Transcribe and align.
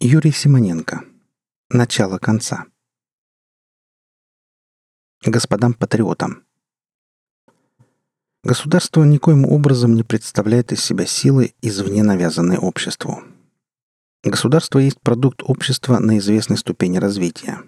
Юрий 0.00 0.30
Симоненко. 0.30 1.02
Начало 1.70 2.18
конца. 2.18 2.66
Господам 5.24 5.74
патриотам. 5.74 6.44
Государство 8.44 9.02
никоим 9.02 9.44
образом 9.44 9.96
не 9.96 10.04
представляет 10.04 10.70
из 10.70 10.84
себя 10.84 11.04
силы, 11.04 11.52
извне 11.62 12.04
навязанной 12.04 12.58
обществу. 12.58 13.24
Государство 14.22 14.78
есть 14.78 15.00
продукт 15.00 15.42
общества 15.42 15.98
на 15.98 16.18
известной 16.18 16.58
ступени 16.58 16.98
развития. 16.98 17.58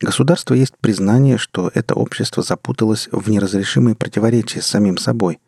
Государство 0.00 0.54
есть 0.54 0.78
признание, 0.78 1.36
что 1.36 1.72
это 1.74 1.96
общество 1.96 2.44
запуталось 2.44 3.08
в 3.10 3.28
неразрешимые 3.28 3.96
противоречия 3.96 4.62
с 4.62 4.68
самим 4.68 4.98
собой, 4.98 5.40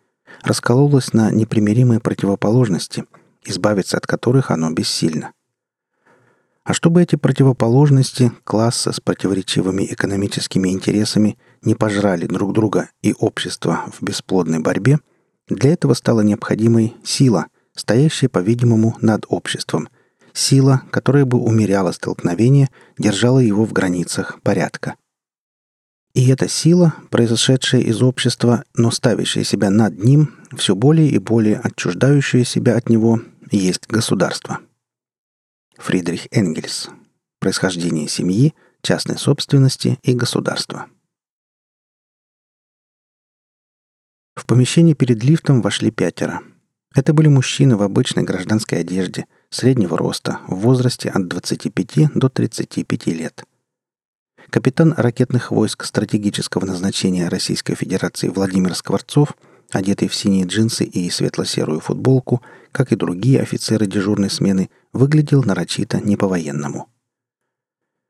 раскололось 0.43 1.13
на 1.13 1.31
непримиримые 1.31 2.01
противоположности, 2.01 3.05
избавиться 3.45 3.97
от 3.97 4.09
которых 4.09 4.51
оно 4.51 4.73
бессильно. 4.73 5.33
А 6.69 6.75
чтобы 6.75 7.03
эти 7.03 7.17
противоположности 7.17 8.31
класса 8.45 8.93
с 8.93 9.01
противоречивыми 9.01 9.85
экономическими 9.91 10.69
интересами 10.69 11.39
не 11.63 11.75
пожрали 11.75 12.27
друг 12.27 12.53
друга 12.53 12.91
и 13.01 13.15
общество 13.19 13.87
в 13.99 14.03
бесплодной 14.05 14.59
борьбе, 14.59 14.99
для 15.49 15.73
этого 15.73 15.95
стала 15.95 16.21
необходимой 16.21 16.95
сила, 17.03 17.47
стоящая, 17.75 18.29
по-видимому, 18.29 18.99
над 19.01 19.25
обществом. 19.31 19.89
Сила, 20.35 20.83
которая 20.91 21.25
бы 21.25 21.39
умеряла 21.39 21.93
столкновение, 21.93 22.69
держала 22.99 23.39
его 23.39 23.65
в 23.65 23.73
границах 23.73 24.39
порядка. 24.43 24.97
И 26.13 26.29
эта 26.29 26.51
сила, 26.51 26.93
произошедшая 27.09 27.81
из 27.81 28.03
общества, 28.03 28.63
но 28.75 28.91
ставящая 28.91 29.45
себя 29.45 29.71
над 29.71 30.05
ним, 30.05 30.35
все 30.59 30.75
более 30.75 31.09
и 31.09 31.17
более 31.17 31.57
отчуждающая 31.57 32.45
себя 32.45 32.77
от 32.77 32.91
него, 32.91 33.23
есть 33.51 33.87
государство– 33.89 34.59
Фридрих 35.79 36.27
Энгельс. 36.33 36.91
Происхождение 37.39 38.09
семьи, 38.09 38.55
частной 38.83 39.17
собственности 39.17 39.99
и 40.03 40.13
государства. 40.13 40.87
В 44.35 44.45
помещение 44.45 44.95
перед 44.95 45.23
лифтом 45.23 45.63
вошли 45.63 45.91
пятеро. 45.91 46.41
Это 46.95 47.13
были 47.13 47.29
мужчины 47.29 47.77
в 47.77 47.83
обычной 47.83 48.25
гражданской 48.25 48.81
одежде, 48.81 49.27
среднего 49.51 49.97
роста, 49.97 50.41
в 50.49 50.57
возрасте 50.57 51.11
от 51.11 51.29
25 51.29 52.13
до 52.15 52.29
35 52.29 53.07
лет. 53.07 53.45
Капитан 54.51 54.95
ракетных 54.97 55.53
войск 55.53 55.85
стратегического 55.85 56.67
назначения 56.67 57.29
Российской 57.29 57.77
Федерации 57.77 58.29
Владимир 58.29 58.75
Скворцов– 58.75 59.37
одетый 59.71 60.09
в 60.09 60.15
синие 60.15 60.47
джинсы 60.47 60.85
и 60.85 61.11
светло-серую 61.11 61.81
футболку, 61.81 62.43
как 62.73 62.93
и 62.93 62.97
другие 62.97 63.41
офицеры 63.41 63.87
дежурной 63.87 64.31
смены, 64.31 64.71
выглядел 64.93 65.43
нарочито 65.43 66.01
не 66.01 66.17
по-военному. 66.17 66.89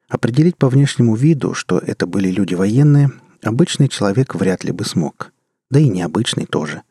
Определить 0.08 0.56
по 0.56 0.68
внешнему 0.68 1.14
виду, 1.14 1.54
что 1.54 1.78
это 1.78 2.06
были 2.06 2.30
люди 2.30 2.54
военные, 2.54 3.10
обычный 3.42 3.88
человек 3.88 4.34
вряд 4.34 4.64
ли 4.64 4.72
бы 4.72 4.84
смог. 4.84 5.32
Да 5.70 5.78
и 5.78 5.88
необычный 5.88 6.46
тоже. 6.46 6.82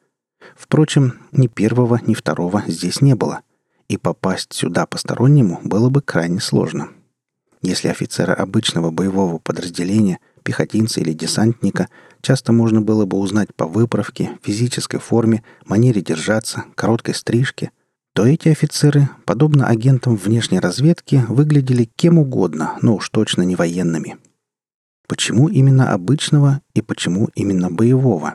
Впрочем, 0.56 1.20
ни 1.32 1.48
первого, 1.48 2.00
ни 2.06 2.14
второго 2.14 2.64
здесь 2.68 3.02
не 3.02 3.16
было, 3.16 3.42
и 3.88 3.98
попасть 3.98 4.54
сюда 4.54 4.86
постороннему 4.86 5.60
было 5.64 5.90
бы 5.90 6.02
крайне 6.02 6.40
сложно. 6.40 6.90
Если 7.62 7.88
офицера 7.88 8.34
обычного 8.34 8.92
боевого 8.92 9.40
подразделения 9.40 10.20
пехотинца 10.44 11.02
или 11.02 11.14
десантника 11.14 11.90
часто 12.22 12.54
можно 12.54 12.82
было 12.82 13.06
бы 13.06 13.18
узнать 13.18 13.54
по 13.56 13.66
выправке, 13.66 14.38
физической 14.44 15.00
форме, 15.00 15.44
манере 15.66 16.02
держаться, 16.02 16.66
короткой 16.76 17.16
стрижке, 17.16 17.72
то 18.18 18.26
эти 18.26 18.50
офицеры, 18.50 19.10
подобно 19.26 19.68
агентам 19.68 20.16
внешней 20.16 20.60
разведки, 20.60 21.24
выглядели 21.30 21.84
кем 21.84 22.18
угодно, 22.18 22.76
но 22.82 22.96
уж 22.96 23.12
точно 23.12 23.44
не 23.44 23.56
военными. 23.56 24.18
Почему 25.08 25.50
именно 25.50 25.94
обычного 25.94 26.62
и 26.74 26.82
почему 26.82 27.30
именно 27.36 27.70
боевого? 27.70 28.34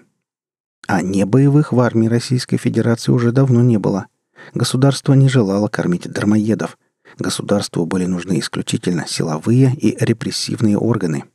А 0.86 1.02
не 1.02 1.26
боевых 1.26 1.72
в 1.72 1.80
армии 1.80 2.06
Российской 2.06 2.58
Федерации 2.58 3.10
уже 3.10 3.32
давно 3.32 3.60
не 3.60 3.78
было. 3.78 4.06
Государство 4.54 5.14
не 5.14 5.28
желало 5.28 5.66
кормить 5.66 6.08
дармоедов. 6.08 6.78
Государству 7.18 7.84
были 7.84 8.06
нужны 8.06 8.38
исключительно 8.38 9.08
силовые 9.08 9.74
и 9.74 9.96
репрессивные 9.98 10.78
органы– 10.78 11.24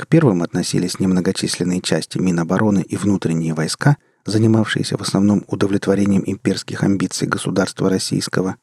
к 0.00 0.06
первым 0.06 0.42
относились 0.42 0.98
немногочисленные 0.98 1.82
части 1.82 2.16
Минобороны 2.16 2.80
и 2.80 2.96
внутренние 2.96 3.52
войска, 3.52 3.98
занимавшиеся 4.24 4.96
в 4.96 5.02
основном 5.02 5.44
удовлетворением 5.46 6.22
имперских 6.26 6.82
амбиций 6.82 7.28
государства 7.28 7.88
российского. 7.88 8.56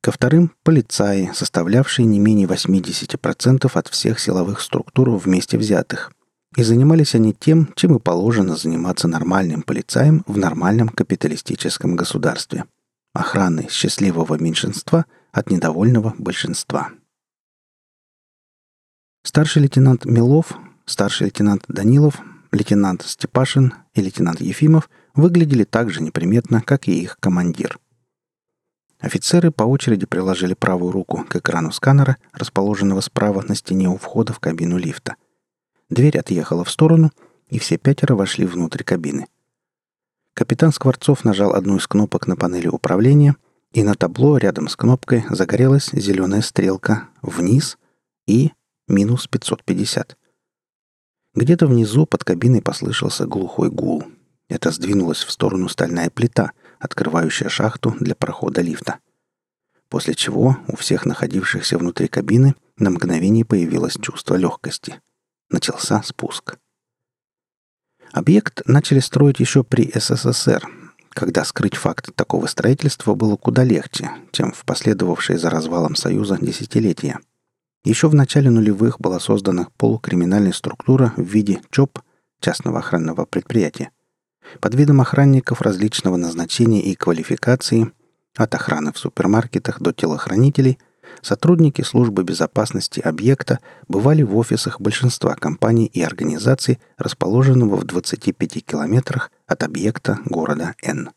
Ко 0.00 0.12
вторым– 0.12 0.52
полицаи, 0.62 1.30
составлявшие 1.34 2.06
не 2.06 2.18
менее 2.18 2.46
80% 2.46 3.70
от 3.72 3.88
всех 3.88 4.20
силовых 4.20 4.60
структур 4.60 5.10
вместе 5.10 5.58
взятых. 5.58 6.12
И 6.56 6.62
занимались 6.62 7.14
они 7.14 7.34
тем, 7.34 7.72
чем 7.74 7.96
и 7.96 8.00
положено 8.00 8.56
заниматься 8.56 9.08
нормальным 9.08 9.62
полицаем 9.62 10.24
в 10.26 10.38
нормальном 10.38 10.88
капиталистическом 10.88 11.96
государстве– 11.96 12.64
охраной 13.12 13.68
счастливого 13.68 14.36
меньшинства 14.36 15.06
от 15.32 15.50
недовольного 15.50 16.14
большинства. 16.18 16.90
Старший 19.24 19.62
лейтенант 19.62 20.04
Милов 20.04 20.58
Старший 20.88 21.26
лейтенант 21.26 21.64
Данилов, 21.68 22.22
лейтенант 22.50 23.02
Степашин 23.02 23.74
и 23.92 24.00
лейтенант 24.00 24.40
Ефимов 24.40 24.88
выглядели 25.18 25.64
так 25.64 25.90
же 25.90 26.00
неприметно, 26.00 26.62
как 26.62 26.86
и 26.86 27.02
их 27.02 27.18
командир. 27.18 27.78
Офицеры 29.00 29.50
по 29.50 29.64
очереди 29.64 30.06
приложили 30.06 30.54
правую 30.54 30.92
руку 30.92 31.24
к 31.28 31.36
экрану 31.36 31.72
сканера, 31.72 32.16
расположенного 32.32 33.00
справа 33.00 33.44
на 33.46 33.56
стене 33.56 33.88
у 33.88 33.96
входа 33.96 34.32
в 34.32 34.38
кабину 34.38 34.78
лифта. 34.78 35.16
Дверь 35.90 36.18
отъехала 36.18 36.64
в 36.64 36.70
сторону, 36.70 37.10
и 37.48 37.58
все 37.58 37.78
пятеро 37.78 38.14
вошли 38.14 38.46
внутрь 38.46 38.84
кабины. 38.84 39.26
Капитан 40.34 40.72
Скворцов 40.72 41.24
нажал 41.24 41.52
одну 41.52 41.78
из 41.78 41.86
кнопок 41.88 42.28
на 42.28 42.36
панели 42.36 42.68
управления, 42.68 43.34
и 43.72 43.82
на 43.82 43.94
табло 43.94 44.36
рядом 44.36 44.68
с 44.68 44.76
кнопкой 44.76 45.24
загорелась 45.30 45.90
зеленая 45.92 46.42
стрелка 46.42 47.08
«Вниз» 47.22 47.76
и 48.26 48.52
«Минус 48.86 49.28
550». 49.30 50.16
Где-то 51.34 51.66
внизу 51.66 52.06
под 52.06 52.22
кабиной 52.22 52.62
послышался 52.62 53.26
глухой 53.26 53.68
гул. 53.68 54.04
Это 54.48 54.70
сдвинулась 54.70 55.22
в 55.22 55.30
сторону 55.30 55.68
стальная 55.68 56.10
плита, 56.10 56.52
открывающая 56.78 57.48
шахту 57.48 57.94
для 58.00 58.14
прохода 58.14 58.60
лифта. 58.60 58.98
После 59.88 60.14
чего 60.14 60.56
у 60.66 60.76
всех 60.76 61.06
находившихся 61.06 61.78
внутри 61.78 62.08
кабины 62.08 62.54
на 62.76 62.90
мгновение 62.90 63.44
появилось 63.44 63.96
чувство 64.00 64.36
легкости. 64.36 65.00
Начался 65.50 66.02
спуск. 66.02 66.58
Объект 68.12 68.62
начали 68.66 69.00
строить 69.00 69.40
еще 69.40 69.64
при 69.64 69.90
СССР, 69.94 70.66
когда 71.10 71.44
скрыть 71.44 71.76
факт 71.76 72.14
такого 72.14 72.46
строительства 72.46 73.14
было 73.14 73.36
куда 73.36 73.64
легче, 73.64 74.10
чем 74.30 74.52
в 74.52 74.64
последовавшие 74.64 75.38
за 75.38 75.50
развалом 75.50 75.94
Союза 75.94 76.38
десятилетия– 76.40 77.18
еще 77.84 78.08
в 78.08 78.14
начале 78.14 78.50
нулевых 78.50 79.00
была 79.00 79.20
создана 79.20 79.68
полукриминальная 79.76 80.52
структура 80.52 81.14
в 81.16 81.22
виде 81.22 81.60
ЧОП, 81.70 82.00
частного 82.40 82.80
охранного 82.80 83.24
предприятия, 83.24 83.90
под 84.60 84.74
видом 84.74 85.00
охранников 85.00 85.62
различного 85.62 86.16
назначения 86.16 86.82
и 86.82 86.94
квалификации, 86.94 87.92
от 88.36 88.54
охраны 88.54 88.92
в 88.92 88.98
супермаркетах 88.98 89.80
до 89.80 89.92
телохранителей, 89.92 90.78
сотрудники 91.22 91.82
службы 91.82 92.22
безопасности 92.22 93.00
объекта 93.00 93.58
бывали 93.88 94.22
в 94.22 94.36
офисах 94.36 94.80
большинства 94.80 95.34
компаний 95.34 95.86
и 95.86 96.02
организаций, 96.02 96.78
расположенного 96.96 97.76
в 97.76 97.84
25 97.84 98.64
километрах 98.64 99.30
от 99.46 99.62
объекта 99.62 100.18
города 100.24 100.74
Н. 100.82 101.10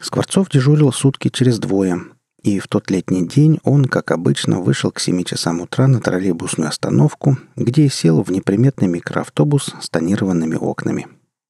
Скворцов 0.00 0.48
дежурил 0.48 0.92
сутки 0.92 1.28
через 1.28 1.58
двое, 1.58 2.00
и 2.42 2.58
в 2.58 2.66
тот 2.66 2.90
летний 2.90 3.26
день 3.26 3.60
он, 3.62 3.84
как 3.84 4.10
обычно, 4.10 4.60
вышел 4.60 4.90
к 4.90 5.00
7 5.00 5.22
часам 5.22 5.60
утра 5.60 5.86
на 5.86 6.00
троллейбусную 6.00 6.68
остановку, 6.68 7.38
где 7.56 7.88
сел 7.88 8.22
в 8.22 8.30
неприметный 8.30 8.88
микроавтобус 8.88 9.74
с 9.80 9.88
тонированными 9.88 10.56
окнами. 10.56 11.06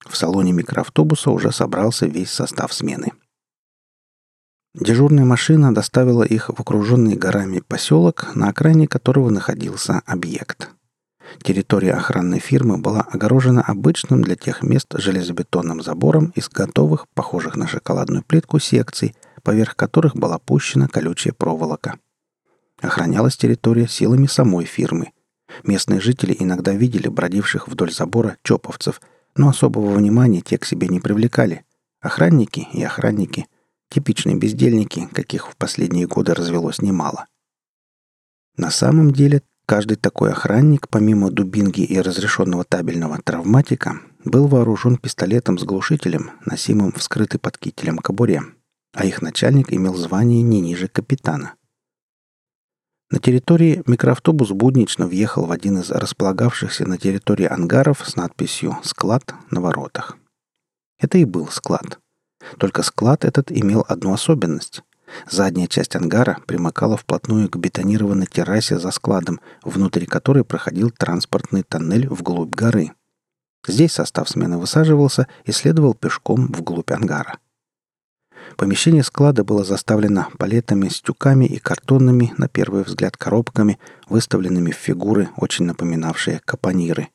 В 0.09 0.17
салоне 0.17 0.53
микроавтобуса 0.53 1.31
уже 1.31 1.53
собрался 1.53 2.07
весь 2.07 2.31
состав 2.31 2.73
смены. 2.73 3.13
Дежурная 4.75 5.25
машина 5.25 5.75
доставила 5.75 6.23
их 6.23 6.49
в 6.49 6.59
окруженный 6.61 7.15
горами 7.15 7.61
поселок, 7.61 8.35
на 8.35 8.49
окраине 8.49 8.89
которого 8.89 9.31
находился 9.31 10.03
объект. 10.07 10.71
Территория 11.43 11.93
охранной 11.93 12.41
фирмы 12.41 12.79
была 12.79 13.01
огорожена 13.03 13.63
обычным 13.63 14.23
для 14.23 14.37
тех 14.37 14.63
мест 14.63 14.89
железобетонным 14.93 15.83
забором 15.83 16.33
из 16.35 16.49
готовых, 16.49 17.07
похожих 17.15 17.57
на 17.57 17.67
шоколадную 17.67 18.23
плитку, 18.23 18.59
секций– 18.59 19.15
поверх 19.43 19.77
которых 19.77 20.17
была 20.17 20.39
пущена 20.39 20.89
колючая 20.89 21.33
проволока. 21.33 21.99
Охранялась 22.81 23.37
территория 23.37 23.87
силами 23.87 24.27
самой 24.27 24.65
фирмы. 24.65 25.13
Местные 25.65 26.01
жители 26.01 26.35
иногда 26.39 26.73
видели 26.73 27.09
бродивших 27.09 27.69
вдоль 27.69 27.93
забора 27.93 28.39
чоповцев, 28.43 29.01
но 29.37 29.49
особого 29.49 29.95
внимания 29.95 30.41
те 30.41 30.59
к 30.59 30.65
себе 30.65 30.89
не 30.89 31.01
привлекали. 31.01 31.65
Охранники 32.01 32.69
и 32.73 32.83
охранники. 32.83 33.47
Типичные 33.91 34.37
бездельники, 34.37 35.09
каких 35.13 35.51
в 35.51 35.57
последние 35.57 36.07
годы 36.07 36.35
развелось 36.35 36.81
немало. 36.83 37.27
На 38.57 38.71
самом 38.71 39.13
деле, 39.13 39.43
каждый 39.67 39.97
такой 39.97 40.33
охранник, 40.33 40.89
помимо 40.89 41.31
дубинги 41.31 41.83
и 41.83 41.99
разрешенного 42.01 42.65
табельного 42.65 43.19
травматика, 43.23 44.01
был 44.25 44.47
вооружен 44.47 44.97
пистолетом 44.97 45.59
с 45.59 45.65
глушителем, 45.65 46.31
носимым 46.45 46.93
вскрытый 46.93 47.41
под 47.41 47.59
кителем 47.59 47.99
кобуре, 47.99 48.43
а 48.93 49.05
их 49.05 49.23
начальник 49.23 49.73
имел 49.73 49.95
звание 49.95 50.43
не 50.43 50.61
ниже 50.61 50.89
капитана. 50.89 51.55
На 53.13 53.19
территории 53.19 53.83
микроавтобус 53.87 54.53
буднично 54.53 55.07
въехал 55.07 55.45
в 55.45 55.53
один 55.53 55.79
из 55.81 55.91
располагавшихся 55.91 56.87
на 56.87 56.97
территории 56.97 57.45
ангаров 57.45 58.03
с 58.09 58.17
надписью 58.17 58.79
«Склад» 58.83 59.35
на 59.51 59.61
воротах. 59.61 60.17
Это 60.99 61.19
и 61.19 61.27
был 61.27 61.49
склад. 61.49 61.99
Только 62.57 62.83
склад 62.83 63.27
этот 63.27 63.53
имел 63.53 63.85
одну 63.87 64.15
особенность. 64.15 64.83
Задняя 65.29 65.67
часть 65.67 65.95
ангара 65.95 66.39
примыкала 66.47 66.97
вплотную 66.97 67.51
к 67.51 67.57
бетонированной 67.57 68.25
террасе 68.25 68.79
за 68.79 68.91
складом, 68.91 69.41
внутри 69.63 70.07
которой 70.07 70.43
проходил 70.43 70.91
транспортный 70.91 71.65
тоннель 71.65 72.09
вглубь 72.09 72.55
горы. 72.55 72.93
Здесь 73.69 73.93
состав 73.93 74.31
смены 74.31 74.57
высаживался 74.57 75.29
и 75.45 75.53
следовал 75.53 75.93
пешком 75.93 76.47
вглубь 76.47 76.91
ангара. 76.91 77.37
Помещение 78.57 79.03
склада 79.03 79.45
было 79.45 79.65
заставлено 79.65 80.29
палетами 80.39 80.89
с 80.89 81.01
тюками 81.01 81.47
и 81.47 81.59
картонными, 81.59 82.33
на 82.37 82.49
первый 82.49 82.83
взгляд, 82.83 83.17
коробками, 83.17 83.79
выставленными 84.09 84.71
в 84.71 84.77
фигуры, 84.77 85.31
очень 85.37 85.65
напоминавшие 85.65 86.41
капониры. 86.45 87.09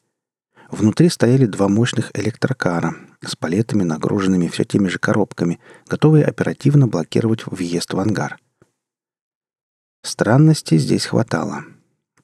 Внутри 0.70 1.10
стояли 1.10 1.46
два 1.46 1.70
мощных 1.70 2.12
электрокара 2.14 2.96
с 3.26 3.36
палетами, 3.36 3.84
нагруженными 3.84 4.48
все 4.48 4.66
теми 4.66 4.90
же 4.90 5.00
коробками, 5.00 5.60
готовые 5.88 6.26
оперативно 6.26 6.88
блокировать 6.88 7.46
въезд 7.46 7.94
в 7.94 8.00
ангар. 8.00 8.38
Странностей 10.04 10.78
здесь 10.78 11.06
хватало. 11.06 11.64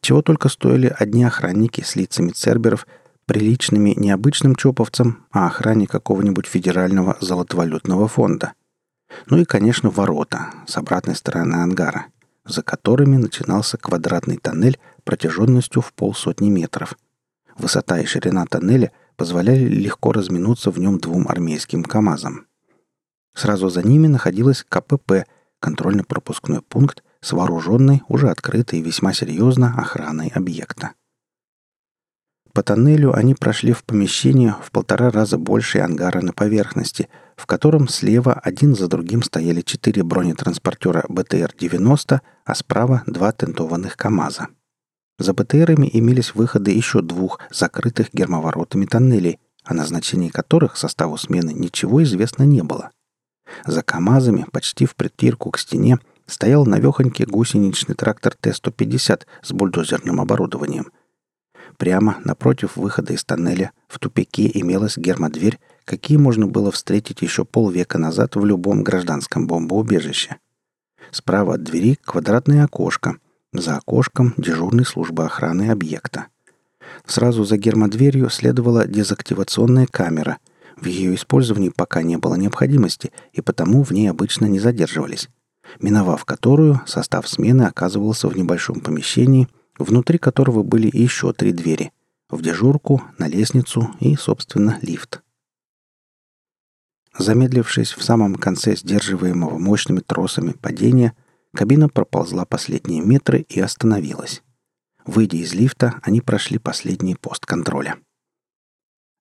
Чего 0.01 0.21
только 0.21 0.49
стоили 0.49 0.93
одни 0.97 1.23
охранники 1.23 1.81
с 1.81 1.95
лицами 1.95 2.31
церберов, 2.31 2.85
приличными 3.25 3.93
необычным 3.95 4.55
чоповцам, 4.55 5.25
а 5.31 5.47
охране 5.47 5.87
какого-нибудь 5.87 6.45
федерального 6.45 7.17
золотовалютного 7.21 8.09
фонда– 8.09 8.53
ну 9.27 9.37
и, 9.37 9.45
конечно, 9.45 9.89
ворота 9.89 10.51
с 10.67 10.77
обратной 10.77 11.15
стороны 11.15 11.55
ангара, 11.55 12.07
за 12.45 12.61
которыми 12.61 13.17
начинался 13.17 13.77
квадратный 13.77 14.37
тоннель 14.37 14.79
протяженностью 15.03 15.81
в 15.81 15.93
полсотни 15.93 16.49
метров. 16.49 16.97
Высота 17.57 17.99
и 17.99 18.05
ширина 18.05 18.45
тоннеля 18.45 18.91
позволяли 19.15 19.65
легко 19.65 20.11
разминуться 20.11 20.71
в 20.71 20.79
нем 20.79 20.97
двум 20.97 21.27
армейским 21.27 21.83
КАМАЗам. 21.83 22.47
Сразу 23.35 23.69
за 23.69 23.83
ними 23.83 24.07
находилась 24.07 24.65
КПП, 24.67 25.25
контрольно-пропускной 25.59 26.61
пункт 26.61 27.03
с 27.21 27.31
вооруженной, 27.31 28.01
уже 28.07 28.29
открытой 28.29 28.79
и 28.79 28.81
весьма 28.81 29.13
серьезно 29.13 29.73
охраной 29.77 30.27
объекта. 30.27 30.91
По 32.53 32.61
тоннелю 32.61 33.13
они 33.13 33.33
прошли 33.33 33.73
в 33.73 33.83
помещение 33.83 34.55
в 34.61 34.71
полтора 34.71 35.09
раза 35.09 35.39
больше 35.39 35.79
ангара 35.79 36.21
на 36.21 36.33
поверхности, 36.33 37.09
в 37.35 37.45
котором 37.45 37.87
слева 37.87 38.33
один 38.33 38.75
за 38.75 38.87
другим 38.87 39.23
стояли 39.23 39.61
четыре 39.61 40.03
бронетранспортера 40.03 41.05
БТР-90, 41.09 42.19
а 42.45 42.55
справа 42.55 43.03
два 43.07 43.31
тентованных 43.31 43.97
КАМАЗа. 43.97 44.47
За 45.19 45.33
БТРами 45.33 45.89
имелись 45.91 46.35
выходы 46.35 46.71
еще 46.71 47.01
двух 47.01 47.39
закрытых 47.51 48.09
гермоворотами 48.13 48.85
тоннелей, 48.85 49.39
о 49.63 49.73
назначении 49.73 50.29
которых 50.29 50.75
составу 50.75 51.17
смены 51.17 51.51
ничего 51.53 52.03
известно 52.03 52.43
не 52.43 52.63
было. 52.63 52.91
За 53.65 53.81
КАМАЗами, 53.81 54.45
почти 54.51 54.85
в 54.85 54.95
притирку 54.95 55.51
к 55.51 55.59
стене, 55.59 55.99
стоял 56.25 56.65
навехонький 56.65 57.25
гусеничный 57.25 57.95
трактор 57.95 58.33
Т-150 58.39 59.21
с 59.41 59.51
бульдозерным 59.51 60.19
оборудованием– 60.19 60.91
Прямо 61.77 62.17
напротив 62.23 62.75
выхода 62.75 63.13
из 63.13 63.23
тоннеля 63.23 63.71
в 63.87 63.99
тупике 63.99 64.49
имелась 64.53 64.97
гермодверь, 64.97 65.59
какие 65.85 66.17
можно 66.17 66.47
было 66.47 66.71
встретить 66.71 67.21
еще 67.21 67.45
полвека 67.45 67.97
назад 67.97 68.35
в 68.35 68.45
любом 68.45 68.83
гражданском 68.83 69.47
бомбоубежище. 69.47 70.37
Справа 71.11 71.55
от 71.55 71.63
двери 71.63 71.97
квадратное 72.03 72.63
окошко. 72.63 73.17
За 73.53 73.77
окошком 73.77 74.33
дежурной 74.37 74.85
службы 74.85 75.25
охраны 75.25 75.69
объекта. 75.69 76.27
Сразу 77.05 77.43
за 77.43 77.57
гермодверью 77.57 78.29
следовала 78.29 78.87
дезактивационная 78.87 79.85
камера. 79.85 80.37
В 80.75 80.85
ее 80.85 81.13
использовании 81.15 81.69
пока 81.69 82.01
не 82.01 82.17
было 82.17 82.35
необходимости, 82.35 83.11
и 83.31 83.41
потому 83.41 83.83
в 83.83 83.91
ней 83.91 84.07
обычно 84.07 84.45
не 84.45 84.59
задерживались. 84.59 85.29
Миновав 85.79 86.25
которую, 86.25 86.81
состав 86.85 87.27
смены 87.27 87.63
оказывался 87.63 88.27
в 88.27 88.35
небольшом 88.35 88.79
помещении– 88.79 89.47
внутри 89.77 90.17
которого 90.17 90.63
были 90.63 90.89
еще 90.91 91.33
три 91.33 91.51
двери– 91.51 91.91
в 92.29 92.41
дежурку, 92.41 93.03
на 93.19 93.27
лестницу 93.27 93.91
и, 93.99 94.15
собственно, 94.15 94.79
лифт. 94.81 95.21
Замедлившись 97.17 97.93
в 97.93 98.03
самом 98.03 98.35
конце 98.35 98.75
сдерживаемого 98.75 99.57
мощными 99.57 99.99
тросами 99.99 100.51
падения, 100.51 101.13
кабина 101.53 101.89
проползла 101.89 102.45
последние 102.45 103.01
метры 103.01 103.41
и 103.41 103.59
остановилась. 103.59 104.41
Выйдя 105.05 105.37
из 105.37 105.53
лифта, 105.53 105.99
они 106.01 106.21
прошли 106.21 106.57
последний 106.57 107.15
пост 107.15 107.45
контроля– 107.45 107.97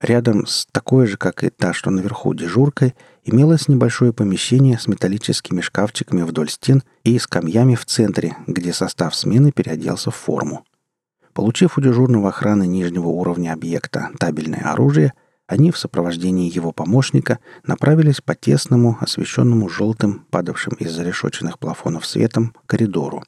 Рядом 0.03 0.47
с 0.47 0.67
такой 0.73 1.06
же, 1.06 1.17
как 1.17 1.44
и 1.44 1.50
та, 1.50 1.73
что 1.73 1.91
наверху 1.91 2.35
дежуркой, 2.35 2.97
имелось 3.23 3.69
небольшое 3.69 4.12
помещение 4.12 4.77
с 4.77 4.88
металлическими 4.88 5.61
шкафчиками 5.61 6.23
вдоль 6.23 6.50
стен 6.50 6.83
и 7.05 7.17
скамьями 7.21 7.77
в 7.77 7.87
центре, 7.87 8.37
где 8.49 8.73
состав 8.73 9.15
смены 9.15 9.53
переоделся 9.53 10.11
в 10.11 10.17
форму. 10.17 10.65
Получив 11.33 11.79
у 11.79 11.81
дежурного 11.81 12.31
охраны 12.31 12.67
нижнего 12.67 13.06
уровня 13.06 13.53
объекта 13.53 14.11
табельное 14.19 14.73
оружие, 14.73 15.12
они 15.52 15.70
в 15.70 15.78
сопровождении 15.78 16.52
его 16.52 16.72
помощника 16.72 17.38
направились 17.64 18.20
по 18.20 18.34
тесному, 18.34 18.99
освещенному 19.00 19.69
желтым, 19.69 20.26
падавшим 20.31 20.75
из 20.75 20.93
зарешоченных 20.93 21.58
плафонов 21.58 22.06
светом, 22.06 22.54
коридору. 22.66 23.22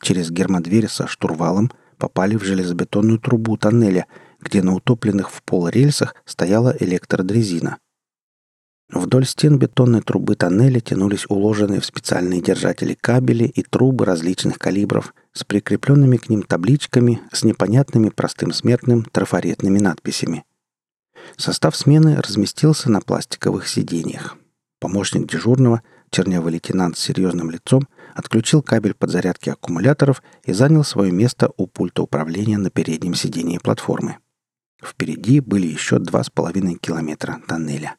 Через 0.00 0.30
гермодверь 0.30 0.88
со 0.88 1.06
штурвалом 1.06 1.70
попали 1.96 2.36
в 2.36 2.44
железобетонную 2.44 3.18
трубу 3.18 3.56
тоннеля– 3.56 4.06
где 4.44 4.62
на 4.62 4.74
утопленных 4.74 5.30
в 5.30 5.42
пол 5.42 5.68
рельсах 5.68 6.14
стояла 6.24 6.76
электродрезина. 6.78 7.78
Вдоль 8.92 9.26
стен 9.26 9.58
бетонной 9.58 10.02
трубы 10.02 10.36
тоннеля 10.36 10.78
тянулись 10.78 11.24
уложенные 11.28 11.80
в 11.80 11.86
специальные 11.86 12.42
держатели 12.42 12.96
кабели 13.00 13.44
и 13.44 13.62
трубы 13.62 14.04
различных 14.04 14.58
калибров 14.58 15.14
с 15.32 15.42
прикрепленными 15.42 16.18
к 16.18 16.28
ним 16.28 16.42
табличками 16.42 17.20
с 17.32 17.42
непонятными 17.42 18.10
простым 18.10 18.52
смертным 18.52 19.04
трафаретными 19.04 19.78
надписями. 19.78 20.44
Состав 21.36 21.76
смены 21.76 22.16
разместился 22.16 22.90
на 22.90 23.00
пластиковых 23.00 23.68
сиденьях. 23.68 24.36
Помощник 24.80 25.26
дежурного, 25.26 25.82
чернявый 26.10 26.52
лейтенант 26.52 26.96
с 26.96 27.00
серьезным 27.00 27.50
лицом, 27.50 27.88
отключил 28.14 28.62
кабель 28.62 28.94
подзарядки 28.94 29.50
аккумуляторов 29.50 30.22
и 30.44 30.52
занял 30.52 30.84
свое 30.84 31.10
место 31.10 31.50
у 31.56 31.66
пульта 31.66 32.02
управления 32.02 32.58
на 32.58 32.70
переднем 32.70 33.14
сидении 33.14 33.58
платформы. 33.58 34.18
Впереди 34.82 35.40
были 35.40 35.66
еще 35.66 35.98
два 35.98 36.22
с 36.22 36.30
половиной 36.30 36.76
километра 36.76 37.40
тоннеля. 37.48 37.96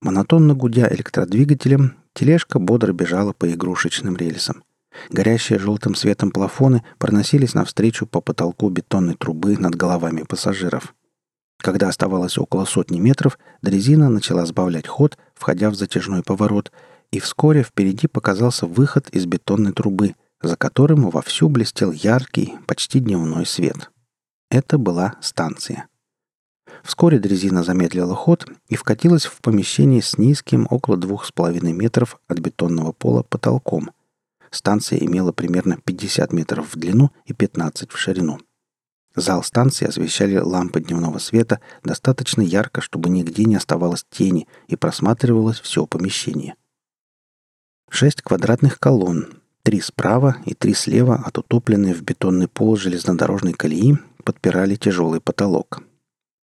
Монотонно 0.00 0.54
гудя 0.54 0.88
электродвигателем, 0.90 1.96
тележка 2.14 2.58
бодро 2.58 2.92
бежала 2.92 3.32
по 3.32 3.50
игрушечным 3.52 4.16
рельсам. 4.16 4.64
Горящие 5.10 5.58
желтым 5.58 5.94
светом 5.94 6.30
плафоны 6.30 6.82
проносились 6.98 7.54
навстречу 7.54 8.06
по 8.06 8.20
потолку 8.20 8.68
бетонной 8.70 9.14
трубы 9.14 9.56
над 9.56 9.74
головами 9.74 10.22
пассажиров. 10.22 10.94
Когда 11.60 11.88
оставалось 11.88 12.38
около 12.38 12.64
сотни 12.64 12.98
метров, 12.98 13.38
дрезина 13.60 14.08
начала 14.08 14.46
сбавлять 14.46 14.86
ход, 14.86 15.18
входя 15.34 15.70
в 15.70 15.74
затяжной 15.74 16.22
поворот, 16.22 16.72
и 17.10 17.20
вскоре 17.20 17.62
впереди 17.62 18.06
показался 18.06 18.66
выход 18.66 19.10
из 19.10 19.26
бетонной 19.26 19.72
трубы, 19.72 20.14
за 20.42 20.56
которым 20.56 21.10
вовсю 21.10 21.48
блестел 21.48 21.92
яркий, 21.92 22.54
почти 22.66 23.00
дневной 23.00 23.44
свет. 23.44 23.90
Это 24.50 24.78
была 24.78 25.16
станция. 25.20 25.86
Вскоре 26.82 27.18
дрезина 27.18 27.62
замедлила 27.62 28.14
ход 28.14 28.46
и 28.68 28.76
вкатилась 28.76 29.26
в 29.26 29.40
помещение 29.42 30.00
с 30.00 30.16
низким, 30.16 30.66
около 30.70 30.96
двух 30.96 31.26
с 31.26 31.32
половиной 31.32 31.72
метров 31.72 32.18
от 32.26 32.38
бетонного 32.38 32.92
пола 32.92 33.22
потолком. 33.22 33.90
Станция 34.50 34.98
имела 35.00 35.32
примерно 35.32 35.76
50 35.76 36.32
метров 36.32 36.72
в 36.72 36.78
длину 36.78 37.10
и 37.26 37.34
15 37.34 37.90
в 37.90 37.98
ширину. 37.98 38.38
Зал 39.16 39.42
станции 39.42 39.88
освещали 39.88 40.36
лампы 40.36 40.80
дневного 40.80 41.18
света 41.18 41.60
достаточно 41.82 42.42
ярко, 42.42 42.80
чтобы 42.80 43.08
нигде 43.08 43.44
не 43.44 43.56
оставалось 43.56 44.06
тени 44.08 44.46
и 44.68 44.76
просматривалось 44.76 45.60
все 45.60 45.86
помещение. 45.86 46.54
Шесть 47.90 48.22
квадратных 48.22 48.78
колонн, 48.78 49.40
три 49.64 49.80
справа 49.80 50.36
и 50.46 50.54
три 50.54 50.74
слева 50.74 51.16
от 51.16 51.38
утопленной 51.38 51.92
в 51.92 52.02
бетонный 52.02 52.46
пол 52.46 52.76
железнодорожной 52.76 53.52
колеи 53.52 53.98
подпирали 54.24 54.76
тяжелый 54.76 55.20
потолок. 55.20 55.82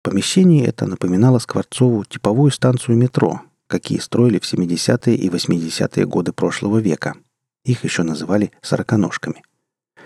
Помещение 0.02 0.66
это 0.66 0.86
напоминало 0.86 1.38
Скворцову 1.38 2.04
типовую 2.04 2.50
станцию 2.50 2.98
метро, 2.98 3.40
какие 3.66 3.98
строили 3.98 4.38
в 4.38 4.42
70-е 4.42 5.16
и 5.16 5.28
80-е 5.30 6.04
годы 6.06 6.32
прошлого 6.32 6.78
века. 6.78 7.14
Их 7.64 7.84
еще 7.84 8.02
называли 8.02 8.52
«сороконожками». 8.60 9.42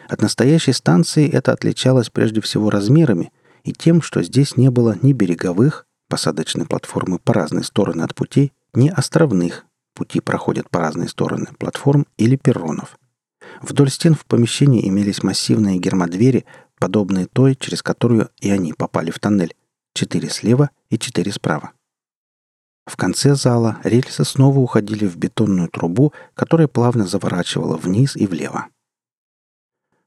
От 0.09 0.23
настоящей 0.23 0.73
станции 0.73 1.29
это 1.29 1.53
отличалось 1.53 2.11
прежде 2.11 2.41
всего 2.41 2.71
размерами 2.71 3.33
и 3.65 3.73
тем, 3.73 4.01
что 4.03 4.23
здесь 4.23 4.57
не 4.57 4.71
было 4.71 4.97
ни 5.03 5.13
береговых, 5.13 5.87
посадочной 6.09 6.67
платформы 6.67 7.19
по 7.19 7.35
разные 7.35 7.65
стороны 7.65 8.03
от 8.03 8.15
путей, 8.15 8.53
ни 8.75 8.89
островных, 8.89 9.65
пути 9.95 10.21
проходят 10.21 10.71
по 10.71 10.79
разные 10.79 11.09
стороны 11.09 11.49
платформ 11.59 12.07
или 12.17 12.37
перронов. 12.37 12.99
Вдоль 13.61 13.91
стен 13.91 14.15
в 14.15 14.25
помещении 14.27 14.87
имелись 14.89 15.23
массивные 15.23 15.79
гермодвери, 15.79 16.45
подобные 16.79 17.27
той, 17.27 17.57
через 17.57 17.83
которую 17.83 18.31
и 18.41 18.51
они 18.51 18.73
попали 18.73 19.11
в 19.11 19.19
тоннель. 19.19 19.55
Четыре 19.95 20.29
слева 20.29 20.71
и 20.91 20.99
четыре 20.99 21.33
справа. 21.33 21.73
В 22.87 22.97
конце 22.97 23.35
зала 23.35 23.79
рельсы 23.83 24.25
снова 24.25 24.59
уходили 24.59 25.07
в 25.07 25.17
бетонную 25.17 25.69
трубу, 25.69 26.13
которая 26.35 26.69
плавно 26.69 27.07
заворачивала 27.07 27.77
вниз 27.77 28.15
и 28.15 28.27
влево. 28.27 28.67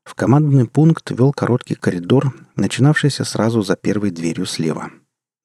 В 0.09 0.15
командный 0.15 0.65
пункт 0.65 1.11
вел 1.11 1.31
короткий 1.31 1.75
коридор, 1.75 2.33
начинавшийся 2.55 3.23
сразу 3.25 3.61
за 3.61 3.75
первой 3.75 4.09
дверью 4.09 4.47
слева. 4.47 4.89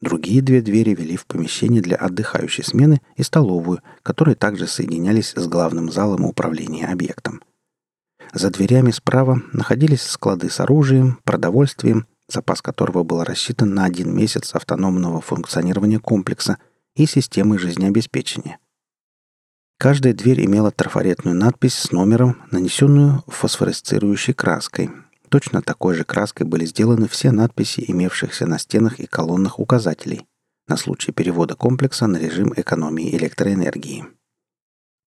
Другие 0.00 0.40
две 0.40 0.62
двери 0.62 0.94
вели 0.94 1.18
в 1.18 1.26
помещение 1.26 1.82
для 1.82 1.98
отдыхающей 1.98 2.64
смены 2.64 3.02
и 3.16 3.22
столовую, 3.22 3.82
которые 4.02 4.36
также 4.36 4.66
соединялись 4.66 5.34
с 5.36 5.46
главным 5.48 5.92
залом 5.92 6.24
управления 6.24 6.86
объектом. 6.86 7.42
За 8.32 8.48
дверями 8.48 8.90
справа 8.90 9.42
находились 9.52 10.00
склады 10.00 10.48
с 10.48 10.58
оружием, 10.60 11.18
продовольствием, 11.24 12.06
запас 12.26 12.62
которого 12.62 13.02
был 13.02 13.22
рассчитан 13.22 13.74
на 13.74 13.84
один 13.84 14.16
месяц 14.16 14.54
автономного 14.54 15.20
функционирования 15.20 15.98
комплекса 15.98 16.56
и 16.96 17.04
системы 17.04 17.58
жизнеобеспечения. 17.58 18.58
Каждая 19.84 20.14
дверь 20.14 20.46
имела 20.46 20.70
трафаретную 20.70 21.36
надпись 21.36 21.74
с 21.74 21.92
номером, 21.92 22.42
нанесенную 22.50 23.22
фосфоресцирующей 23.26 24.32
краской. 24.32 24.90
Точно 25.28 25.60
такой 25.60 25.94
же 25.94 26.04
краской 26.04 26.46
были 26.46 26.64
сделаны 26.64 27.06
все 27.06 27.32
надписи, 27.32 27.84
имевшихся 27.86 28.46
на 28.46 28.58
стенах 28.58 28.98
и 28.98 29.04
колоннах 29.04 29.60
указателей, 29.60 30.26
на 30.68 30.78
случай 30.78 31.12
перевода 31.12 31.54
комплекса 31.54 32.06
на 32.06 32.16
режим 32.16 32.54
экономии 32.56 33.14
электроэнергии. 33.14 34.06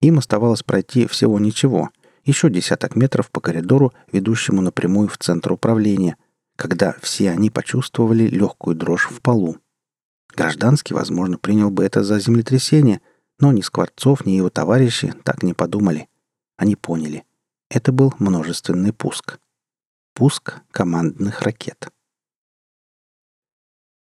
Им 0.02 0.20
оставалось 0.20 0.62
пройти 0.62 1.08
всего 1.08 1.40
ничего, 1.40 1.90
еще 2.24 2.52
десяток 2.52 2.96
метров 2.96 3.32
по 3.32 3.42
коридору, 3.42 3.94
ведущему 4.12 4.62
напрямую 4.62 5.08
в 5.08 5.18
центр 5.18 5.54
управления, 5.54 6.18
когда 6.56 6.94
все 7.02 7.32
они 7.32 7.50
почувствовали 7.50 8.28
легкую 8.28 8.76
дрожь 8.76 9.10
в 9.10 9.22
полу. 9.22 9.58
Гражданский, 10.36 10.94
возможно, 10.94 11.40
принял 11.40 11.72
бы 11.72 11.84
это 11.84 12.04
за 12.04 12.20
землетрясение, 12.20 13.02
но 13.40 13.52
ни 13.52 13.62
Скворцов, 13.62 14.26
ни 14.26 14.32
его 14.32 14.50
товарищи 14.50 15.14
так 15.24 15.44
не 15.44 15.54
подумали. 15.54 16.10
Они 16.58 16.76
поняли. 16.76 17.24
Это 17.70 17.92
был 17.92 18.14
множественный 18.20 18.94
пуск. 18.94 19.40
Пуск 20.14 20.62
командных 20.72 21.42
ракет. 21.42 21.90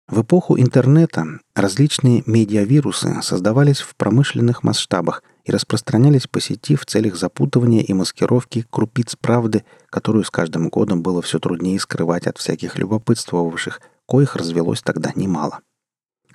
В 0.08 0.22
эпоху 0.22 0.58
интернета 0.58 1.40
различные 1.54 2.22
медиавирусы 2.24 3.20
создавались 3.20 3.80
в 3.80 3.94
промышленных 3.94 4.62
масштабах 4.62 5.22
и 5.44 5.52
распространялись 5.52 6.26
по 6.26 6.40
сети 6.40 6.76
в 6.76 6.86
целях 6.86 7.14
запутывания 7.14 7.82
и 7.82 7.92
маскировки 7.92 8.64
крупиц 8.70 9.16
правды, 9.16 9.64
которую 9.90 10.24
с 10.24 10.30
каждым 10.30 10.70
годом 10.70 11.02
было 11.02 11.20
все 11.20 11.38
труднее 11.38 11.78
скрывать 11.78 12.26
от 12.26 12.38
всяких 12.38 12.78
любопытствовавших, 12.78 13.82
коих 14.06 14.34
развелось 14.34 14.80
тогда 14.80 15.12
немало. 15.14 15.60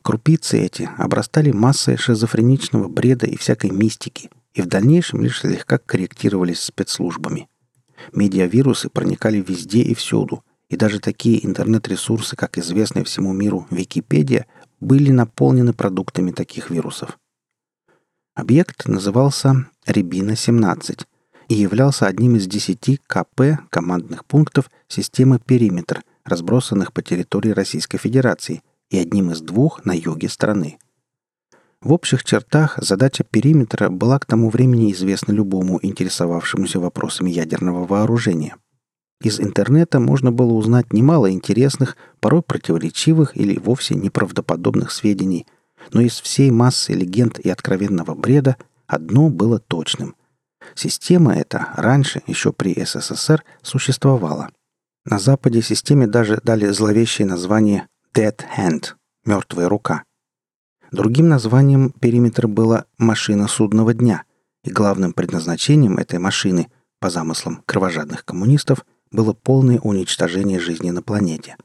Крупицы 0.04 0.60
эти 0.60 0.90
обрастали 0.98 1.52
массой 1.52 1.96
шизофреничного 1.96 2.90
бреда 2.90 3.26
и 3.26 3.38
всякой 3.38 3.72
мистики, 3.72 4.30
и 4.54 4.62
в 4.62 4.68
дальнейшем 4.68 5.22
лишь 5.22 5.40
слегка 5.40 5.78
корректировались 5.78 6.60
спецслужбами. 6.60 7.48
Медиавирусы 8.12 8.90
проникали 8.90 9.38
везде 9.40 9.82
и 9.82 9.96
всюду, 9.96 10.44
и 10.68 10.76
даже 10.76 11.00
такие 11.00 11.46
интернет-ресурсы, 11.46 12.36
как 12.36 12.58
известная 12.58 13.06
всему 13.06 13.32
миру 13.32 13.66
Википедия, 13.72 14.46
были 14.82 15.10
наполнены 15.10 15.72
продуктами 15.72 16.32
таких 16.32 16.70
вирусов. 16.70 17.18
Объект 18.36 18.86
назывался 18.90 19.68
Рябина-17 19.86 21.06
и 21.48 21.54
являлся 21.54 22.08
одним 22.08 22.36
из 22.36 22.46
десяти 22.48 23.00
КП 23.08 23.58
командных 23.70 24.26
пунктов 24.26 24.70
системы 24.90 25.40
«Периметр», 25.40 26.04
разбросанных 26.26 26.92
по 26.92 27.02
территории 27.02 27.52
Российской 27.52 28.00
Федерации– 28.00 28.64
и 28.94 29.00
одним 29.00 29.32
из 29.32 29.42
двух 29.42 29.86
на 29.86 29.92
юге 29.92 30.30
страны. 30.30 30.78
В 31.82 31.92
общих 31.92 32.24
чертах 32.24 32.78
задача 32.78 33.24
периметра 33.24 33.90
была 33.90 34.20
к 34.20 34.26
тому 34.28 34.50
времени 34.52 34.92
известна 34.92 35.32
любому 35.32 35.80
интересовавшемуся 35.82 36.80
вопросами 36.80 37.32
ядерного 37.32 37.88
вооружения. 37.88 38.56
Из 39.20 39.40
интернета 39.40 40.00
можно 40.00 40.32
было 40.32 40.54
узнать 40.54 40.94
немало 40.94 41.32
интересных, 41.32 41.98
порой 42.20 42.44
противоречивых 42.44 43.36
или 43.36 43.58
вовсе 43.58 43.96
неправдоподобных 43.96 44.92
сведений, 44.92 45.48
но 45.92 46.02
из 46.02 46.22
всей 46.22 46.52
массы 46.52 46.94
легенд 46.94 47.40
и 47.40 47.50
откровенного 47.50 48.14
бреда 48.14 48.58
одно 48.86 49.30
было 49.30 49.58
точным. 49.60 50.16
Система 50.76 51.34
эта 51.36 51.70
раньше, 51.76 52.22
еще 52.28 52.54
при 52.54 52.74
СССР, 52.86 53.44
существовала. 53.64 54.52
На 55.04 55.18
Западе 55.18 55.64
системе 55.64 56.06
даже 56.06 56.40
дали 56.44 56.68
зловещее 56.68 57.26
название 57.28 57.88
Dead 58.16 58.40
Hand– 58.58 58.94
мертвая 59.26 59.68
рука. 59.68 60.04
Другим 60.92 61.30
названием 61.30 61.90
периметра 61.90 62.48
была 62.48 62.86
«машина 63.00 63.48
судного 63.48 63.96
дня», 63.96 64.24
и 64.64 64.70
главным 64.70 65.14
предназначением 65.14 65.98
этой 65.98 66.20
машины, 66.20 66.70
по 67.00 67.10
замыслам 67.10 67.64
кровожадных 67.66 68.24
коммунистов, 68.24 68.86
было 69.10 69.34
полное 69.34 69.80
уничтожение 69.80 70.60
жизни 70.60 70.92
на 70.92 71.02
планете. 71.02 71.58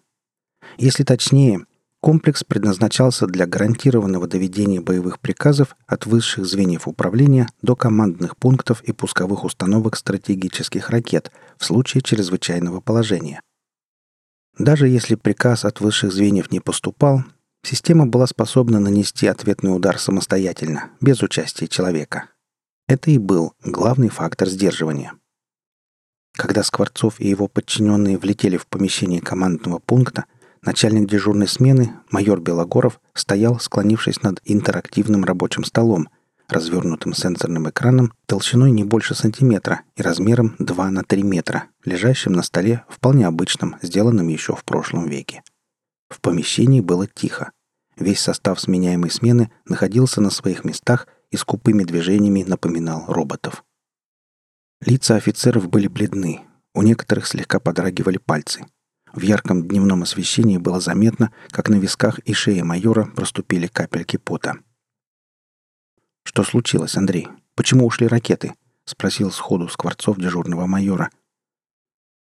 Если 0.79 1.05
точнее, 1.05 1.67
комплекс 2.01 2.45
предназначался 2.45 3.27
для 3.27 3.45
гарантированного 3.45 4.27
доведения 4.27 4.81
боевых 4.81 5.21
приказов 5.21 5.77
от 5.87 6.07
высших 6.07 6.47
звеньев 6.47 6.89
управления 6.89 7.49
до 7.61 7.77
командных 7.77 8.39
пунктов 8.39 8.83
и 8.85 8.93
пусковых 8.93 9.45
установок 9.45 9.97
стратегических 9.97 10.89
ракет 10.89 11.31
в 11.59 11.67
случае 11.67 12.01
чрезвычайного 12.01 12.81
положения. 12.81 13.43
Даже 14.59 14.89
если 14.89 15.15
приказ 15.15 15.65
от 15.65 15.81
высших 15.81 16.13
звеньев 16.13 16.51
не 16.51 16.59
поступал, 16.59 17.23
система 17.63 18.07
была 18.07 18.27
способна 18.27 18.81
нанести 18.81 19.29
ответный 19.29 19.75
удар 19.75 19.99
самостоятельно, 19.99 20.91
без 21.01 21.23
участия 21.23 21.69
человека. 21.69 22.31
Это 22.89 23.11
и 23.13 23.19
был 23.19 23.53
главный 23.65 24.09
фактор 24.09 24.49
сдерживания. 24.49 25.13
Когда 26.37 26.63
Скворцов 26.65 27.21
и 27.21 27.29
его 27.29 27.47
подчиненные 27.47 28.19
влетели 28.19 28.57
в 28.57 28.67
помещение 28.67 29.21
командного 29.21 29.79
пункта, 29.79 30.25
начальник 30.63 31.09
дежурной 31.09 31.47
смены, 31.47 31.95
майор 32.11 32.41
Белогоров, 32.41 33.01
стоял, 33.15 33.61
склонившись 33.61 34.23
над 34.23 34.41
интерактивным 34.45 35.25
рабочим 35.25 35.65
столом, 35.65 36.09
развернутым 36.49 37.13
сенсорным 37.13 37.69
экраном 37.69 38.13
толщиной 38.27 38.71
не 38.71 38.83
больше 38.83 39.15
сантиметра 39.15 39.83
и 39.97 40.03
размером 40.03 40.57
2 40.59 40.91
на 40.91 41.05
3 41.05 41.23
метра, 41.23 41.65
лежащим 41.85 42.33
на 42.33 42.43
столе 42.43 42.85
вполне 42.89 43.27
обычном, 43.27 43.77
сделанном 43.83 44.29
еще 44.29 44.55
в 44.55 44.65
прошлом 44.65 45.07
веке. 45.07 45.43
В 46.09 46.21
помещении 46.21 46.81
было 46.81 47.07
тихо. 47.07 47.53
Весь 47.97 48.21
состав 48.21 48.61
сменяемой 48.61 49.11
смены 49.11 49.51
находился 49.67 50.21
на 50.21 50.31
своих 50.31 50.65
местах 50.65 51.07
и 51.31 51.37
скупыми 51.37 51.85
движениями 51.85 52.45
напоминал 52.45 53.05
роботов. 53.07 53.65
Лица 54.81 55.17
офицеров 55.17 55.69
были 55.69 55.89
бледны, 55.89 56.41
у 56.75 56.83
некоторых 56.83 57.27
слегка 57.27 57.59
подрагивали 57.59 58.19
пальцы. 58.19 58.65
В 59.13 59.21
ярком 59.23 59.67
дневном 59.67 60.03
освещении 60.03 60.59
было 60.59 60.81
заметно, 60.81 61.33
как 61.51 61.69
на 61.69 61.75
висках 61.75 62.21
и 62.21 62.33
шее 62.33 62.63
майора 62.63 63.07
проступили 63.07 63.67
капельки 63.67 64.17
пота– 64.17 64.59
«Что 66.29 66.45
случилось, 66.45 66.95
Андрей? 66.95 67.27
Почему 67.55 67.87
ушли 67.87 68.07
ракеты?»— 68.07 68.53
спросил 68.85 69.33
сходу 69.33 69.67
Скворцов 69.67 70.19
дежурного 70.19 70.67
майора. 70.67 71.11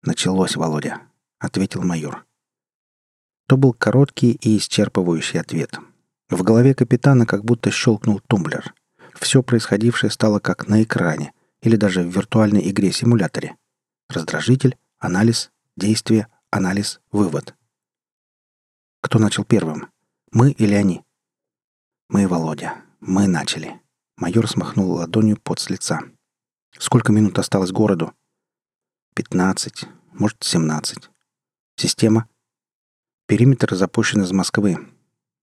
«Началось, 0.01 0.57
Володя»,— 0.57 1.03
ответил 1.39 1.83
майор. 1.83 2.25
То 3.47 3.55
был 3.55 3.71
короткий 3.71 4.33
и 4.33 4.57
исчерпывающий 4.57 5.39
ответ. 5.39 5.79
В 6.29 6.43
голове 6.43 6.75
капитана 6.75 7.25
как 7.25 7.45
будто 7.45 7.71
щелкнул 7.71 8.19
тумблер. 8.27 8.73
Все 9.15 9.41
происходившее 9.41 10.11
стало 10.11 10.39
как 10.39 10.67
на 10.67 10.83
экране 10.83 11.31
или 11.61 11.77
даже 11.77 12.01
в 12.01 12.13
виртуальной 12.13 12.69
игре-симуляторе. 12.69 13.55
Раздражитель, 14.09 14.77
анализ, 14.99 15.49
действие, 15.77 16.27
анализ, 16.51 16.99
вывод. 17.13 17.55
Кто 18.99 19.17
начал 19.17 19.45
первым? 19.45 19.87
Мы 20.33 20.51
или 20.51 20.73
они? 20.73 21.05
Мы, 22.09 22.27
Володя. 22.27 22.75
Мы 22.99 23.27
начали. 23.27 23.79
Майор 24.23 24.47
смахнул 24.47 24.93
ладонью 24.93 25.35
пот 25.35 25.59
с 25.59 25.69
лица. 25.69 25.99
«Сколько 26.79 27.11
минут 27.11 27.37
осталось 27.39 27.73
городу?» 27.73 28.13
«Пятнадцать, 29.13 29.83
может, 30.13 30.37
семнадцать. 30.45 31.09
Система?» 31.75 32.29
«Периметр 33.27 33.75
запущен 33.75 34.21
из 34.21 34.31
Москвы. 34.31 34.77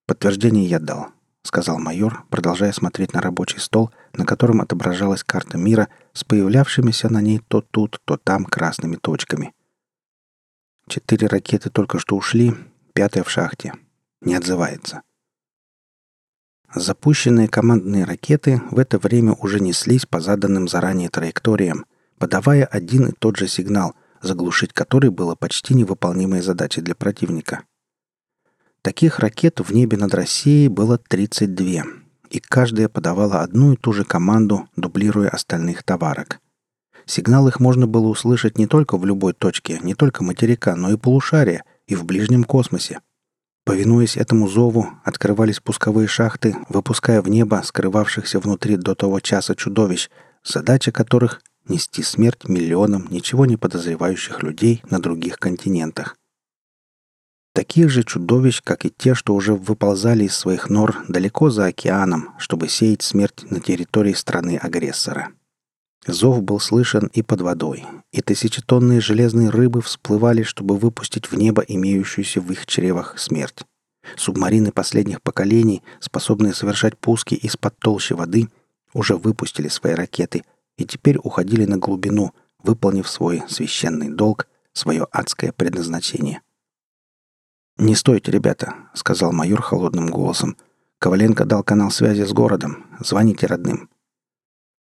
Подтверждение 0.07 0.65
я 0.65 0.79
дал.— 0.79 1.09
сказал 1.43 1.77
майор, 1.77 2.25
продолжая 2.31 2.71
смотреть 2.71 3.13
на 3.13 3.21
рабочий 3.21 3.59
стол, 3.59 3.91
на 4.13 4.25
котором 4.25 4.61
отображалась 4.61 5.23
карта 5.23 5.59
мира 5.59 5.87
с 6.13 6.23
появлявшимися 6.23 7.07
на 7.09 7.21
ней 7.21 7.37
то 7.37 7.61
тут, 7.61 8.01
то 8.03 8.17
там 8.17 8.45
красными 8.45 8.95
точками. 8.95 9.53
Четыре 10.87 11.27
ракеты 11.27 11.69
только 11.69 11.99
что 11.99 12.15
ушли, 12.15 12.55
пятая 12.93 13.23
в 13.23 13.29
шахте. 13.29 13.75
Не 14.21 14.33
отзывается. 14.33 15.03
Запущенные 16.73 17.49
командные 17.49 18.05
ракеты 18.05 18.61
в 18.71 18.79
это 18.79 18.97
время 18.97 19.33
уже 19.33 19.59
неслись 19.59 20.05
по 20.05 20.21
заданным 20.21 20.69
заранее 20.69 21.09
траекториям, 21.09 21.85
подавая 22.17 22.65
один 22.65 23.09
и 23.09 23.11
тот 23.11 23.35
же 23.35 23.49
сигнал, 23.49 23.93
заглушить 24.21 24.71
который 24.71 25.09
было 25.09 25.35
почти 25.35 25.73
невыполнимой 25.73 26.41
задачей 26.41 26.79
для 26.81 26.95
противника. 26.95 27.63
Таких 28.81 29.19
ракет 29.19 29.59
в 29.59 29.73
небе 29.73 29.97
над 29.97 30.13
Россией 30.13 30.69
было 30.69 30.97
32, 30.97 31.83
и 32.29 32.39
каждая 32.39 32.87
подавала 32.87 33.41
одну 33.41 33.73
и 33.73 33.75
ту 33.75 33.91
же 33.91 34.05
команду, 34.05 34.69
дублируя 34.77 35.29
остальных 35.29 35.83
товарок. 35.83 36.39
Сигнал 37.05 37.49
их 37.49 37.59
можно 37.59 37.85
было 37.85 38.07
услышать 38.07 38.57
не 38.57 38.65
только 38.65 38.97
в 38.97 39.05
любой 39.05 39.33
точке, 39.33 39.79
не 39.83 39.93
только 39.93 40.23
материка, 40.23 40.75
но 40.77 40.91
и 40.91 40.97
полушария, 40.97 41.65
и 41.85 41.95
в 41.95 42.05
ближнем 42.05 42.45
космосе. 42.45 43.01
Повинуясь 43.63 44.17
этому 44.17 44.47
зову, 44.47 44.87
открывались 45.03 45.59
пусковые 45.59 46.07
шахты, 46.07 46.55
выпуская 46.67 47.21
в 47.21 47.29
небо 47.29 47.61
скрывавшихся 47.63 48.39
внутри 48.39 48.75
до 48.75 48.95
того 48.95 49.19
часа 49.19 49.55
чудовищ, 49.55 50.09
задача 50.43 50.91
которых— 50.91 51.41
нести 51.67 52.01
смерть 52.01 52.47
миллионам 52.47 53.07
ничего 53.11 53.45
не 53.45 53.57
подозревающих 53.57 54.41
людей 54.41 54.81
на 54.89 54.99
других 54.99 55.37
континентах. 55.37 56.17
Таких 57.53 57.89
же 57.89 58.03
чудовищ, 58.03 58.61
как 58.63 58.85
и 58.85 58.89
те, 58.89 59.13
что 59.13 59.35
уже 59.35 59.53
выползали 59.53 60.23
из 60.23 60.35
своих 60.35 60.69
нор 60.69 61.03
далеко 61.07 61.49
за 61.49 61.65
океаном, 61.65 62.33
чтобы 62.39 62.69
сеять 62.69 63.01
смерть 63.01 63.45
на 63.51 63.59
территории 63.59 64.13
страны-агрессора. 64.13 65.33
Зов 66.07 66.41
был 66.41 66.59
слышен 66.59 67.09
и 67.13 67.21
под 67.21 67.41
водой, 67.41 67.85
и 68.11 68.21
тысячетонные 68.21 69.01
железные 69.01 69.49
рыбы 69.49 69.81
всплывали, 69.81 70.43
чтобы 70.43 70.77
выпустить 70.77 71.31
в 71.31 71.35
небо 71.35 71.63
имеющуюся 71.67 72.41
в 72.41 72.51
их 72.51 72.65
чревах 72.65 73.19
смерть. 73.19 73.63
Субмарины 74.17 74.71
последних 74.71 75.21
поколений, 75.21 75.83
способные 75.99 76.53
совершать 76.53 76.97
пуски 76.97 77.35
из-под 77.35 77.77
толщи 77.77 78.13
воды, 78.13 78.49
уже 78.93 79.15
выпустили 79.15 79.67
свои 79.67 79.93
ракеты 79.93 80.43
и 80.77 80.85
теперь 80.85 81.17
уходили 81.17 81.65
на 81.65 81.77
глубину, 81.77 82.33
выполнив 82.63 83.07
свой 83.07 83.43
священный 83.47 84.09
долг, 84.09 84.47
свое 84.73 85.05
адское 85.11 85.51
предназначение— 85.51 86.41
«Не 87.81 87.95
стойте, 87.95 88.31
ребята»,— 88.31 88.75
сказал 88.93 89.31
майор 89.31 89.59
холодным 89.59 90.07
голосом. 90.11 90.55
«Коваленко 90.99 91.45
дал 91.45 91.63
канал 91.63 91.89
связи 91.89 92.23
с 92.23 92.31
городом. 92.31 92.85
Звоните 92.99 93.47
родным». 93.47 93.89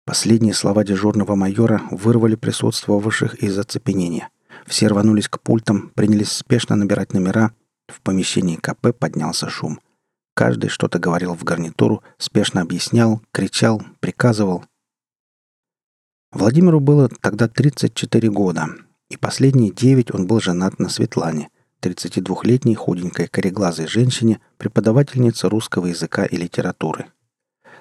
Последние 0.09 0.55
слова 0.55 0.83
дежурного 0.83 1.35
майора 1.35 1.83
вырвали 1.91 2.33
присутствовавших 2.33 3.35
из 3.43 3.59
оцепенения. 3.59 4.29
Все 4.65 4.87
рванулись 4.87 5.29
к 5.29 5.39
пультам, 5.39 5.91
принялись 5.93 6.31
спешно 6.31 6.75
набирать 6.75 7.13
номера. 7.13 7.51
В 7.87 8.01
помещении 8.01 8.55
КП 8.55 8.87
поднялся 8.97 9.49
шум. 9.49 9.79
Каждый 10.33 10.71
что-то 10.71 10.97
говорил 10.97 11.35
в 11.35 11.43
гарнитуру, 11.43 12.01
спешно 12.17 12.61
объяснял, 12.61 13.21
кричал, 13.31 13.83
приказывал. 13.99 14.65
Владимиру 16.31 16.79
было 16.79 17.07
тогда 17.21 17.47
34 17.47 18.31
года, 18.31 18.65
и 19.11 19.15
последние 19.15 19.71
9 19.71 20.11
он 20.15 20.25
был 20.25 20.41
женат 20.41 20.79
на 20.79 20.89
Светлане– 20.89 21.49
32-летней 21.83 22.73
худенькой 22.73 23.27
кореглазой 23.27 23.85
женщине, 23.85 24.41
преподавательнице 24.57 25.49
русского 25.49 25.85
языка 25.85 26.25
и 26.25 26.35
литературы. 26.35 27.05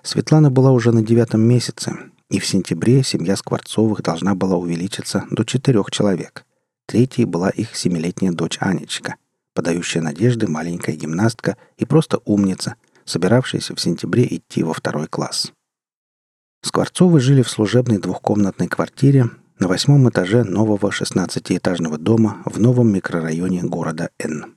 Светлана 0.02 0.50
была 0.50 0.73
уже 0.73 0.92
на 0.92 1.02
девятом 1.02 1.40
месяце, 1.40 1.97
и 2.30 2.38
в 2.38 2.47
сентябре 2.47 3.02
семья 3.02 3.37
Скворцовых 3.37 4.02
должна 4.02 4.35
была 4.35 4.56
увеличиться 4.56 5.25
до 5.30 5.44
четырех 5.44 5.90
человек. 5.90 6.44
Третьей 6.87 7.25
была 7.25 7.50
их 7.50 7.75
семилетняя 7.76 8.32
дочь 8.32 8.58
Анечка, 8.60 9.17
подающая 9.54 10.02
надежды 10.02 10.47
маленькая 10.47 10.97
гимнастка 10.97 11.56
и 11.76 11.84
просто 11.84 12.21
умница, 12.25 12.76
собиравшаяся 13.04 13.75
в 13.75 13.80
сентябре 13.80 14.26
идти 14.26 14.62
во 14.62 14.75
второй 14.75 15.06
класс. 15.06 15.52
Скворцовы 16.62 17.21
жили 17.21 17.43
в 17.43 17.50
служебной 17.50 17.99
двухкомнатной 17.99 18.69
квартире, 18.69 19.30
на 19.58 19.67
восьмом 19.67 20.08
этаже 20.08 20.45
нового 20.45 20.91
16-этажного 20.91 21.99
дома 21.99 22.43
в 22.45 22.60
новом 22.60 22.93
микрорайоне 22.93 23.62
города 23.62 24.10
Н. 24.19 24.54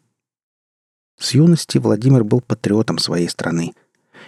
С 1.20 1.34
юности 1.34 1.80
Владимир 1.80 2.24
был 2.24 2.42
патриотом 2.42 3.00
своей 3.00 3.28
страны. 3.28 3.74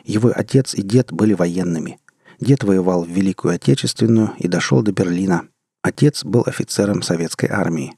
Его 0.04 0.32
отец 0.34 0.74
и 0.74 0.82
дед 0.82 1.12
были 1.12 1.34
военными. 1.34 2.00
Дед 2.40 2.64
воевал 2.64 3.04
в 3.04 3.10
Великую 3.10 3.56
Отечественную 3.56 4.34
и 4.38 4.48
дошел 4.48 4.82
до 4.82 4.92
Берлина. 4.92 5.48
Отец 5.82 6.24
был 6.24 6.44
офицером 6.46 7.02
советской 7.02 7.50
армии. 7.50 7.96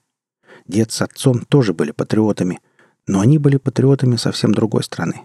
Дед 0.68 0.92
с 0.92 1.02
отцом 1.02 1.42
тоже 1.42 1.74
были 1.74 1.92
патриотами, 1.92 2.60
но 3.08 3.20
они 3.20 3.38
были 3.38 3.58
патриотами 3.58 4.16
совсем 4.16 4.54
другой 4.54 4.84
страны. 4.84 5.22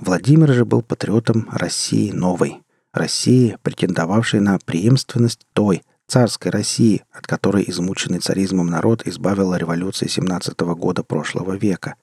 Владимир 0.00 0.52
же 0.52 0.64
был 0.64 0.82
патриотом 0.82 1.48
России 1.50 2.10
новой, 2.10 2.62
России, 2.92 3.56
претендовавшей 3.62 4.40
на 4.40 4.58
преемственность 4.58 5.46
той, 5.52 5.82
царской 6.06 6.50
России, 6.50 7.04
от 7.12 7.26
которой 7.26 7.64
измученный 7.68 8.18
царизмом 8.18 8.68
народ 8.68 9.06
избавила 9.06 9.56
революция 9.56 10.08
17 10.08 10.58
года 10.60 11.02
прошлого 11.02 11.56
века, 11.56 11.96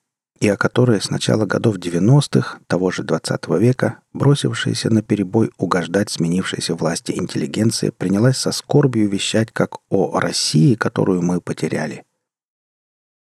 и 0.46 0.48
о 0.48 0.58
которой 0.58 1.02
с 1.02 1.10
начала 1.10 1.48
годов 1.48 1.78
90-х 1.78 2.60
того 2.68 2.92
же 2.92 3.02
20 3.02 3.48
века, 3.60 3.98
бросившаяся 4.14 4.92
на 4.92 5.02
перебой 5.02 5.50
угождать 5.58 6.12
сменившейся 6.12 6.76
власти 6.76 7.14
интеллигенция, 7.14 7.92
принялась 7.92 8.38
со 8.38 8.52
скорбью 8.52 9.10
вещать 9.10 9.52
как 9.52 9.80
о 9.90 10.20
России, 10.20 10.76
которую 10.76 11.24
мы 11.24 11.42
потеряли. 11.42 12.04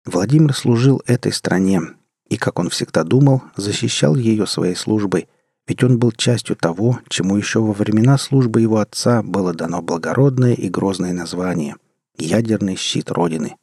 Владимир 0.04 0.54
служил 0.54 1.02
этой 1.06 1.32
стране, 1.32 1.80
и, 2.28 2.36
как 2.36 2.58
он 2.58 2.68
всегда 2.68 3.02
думал, 3.02 3.40
защищал 3.56 4.14
ее 4.14 4.46
своей 4.46 4.76
службой– 4.76 5.28
ведь 5.68 5.82
он 5.82 5.98
был 5.98 6.12
частью 6.12 6.54
того, 6.54 7.00
чему 7.08 7.36
еще 7.36 7.58
во 7.58 7.72
времена 7.72 8.18
службы 8.18 8.60
его 8.60 8.78
отца 8.78 9.24
было 9.24 9.52
дано 9.52 9.82
благородное 9.82 10.54
и 10.54 10.68
грозное 10.68 11.12
название— 11.12 11.74
ядерный 12.18 12.76
щит 12.76 13.10
Родины. 13.10 13.56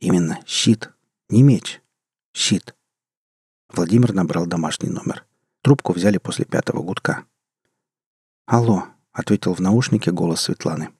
Именно 0.00 0.38
щит, 0.46 0.88
не 1.28 1.42
меч. 1.42 1.82
Щит. 2.32 2.74
Владимир 3.72 4.12
набрал 4.12 4.46
домашний 4.46 4.88
номер. 4.88 5.24
Трубку 5.62 5.92
взяли 5.92 6.18
после 6.18 6.44
пятого 6.44 6.82
гудка. 6.82 7.24
«Алло»,— 8.46 8.86
ответил 9.12 9.54
в 9.54 9.60
наушнике 9.60 10.10
голос 10.10 10.42
Светланы. 10.42 10.90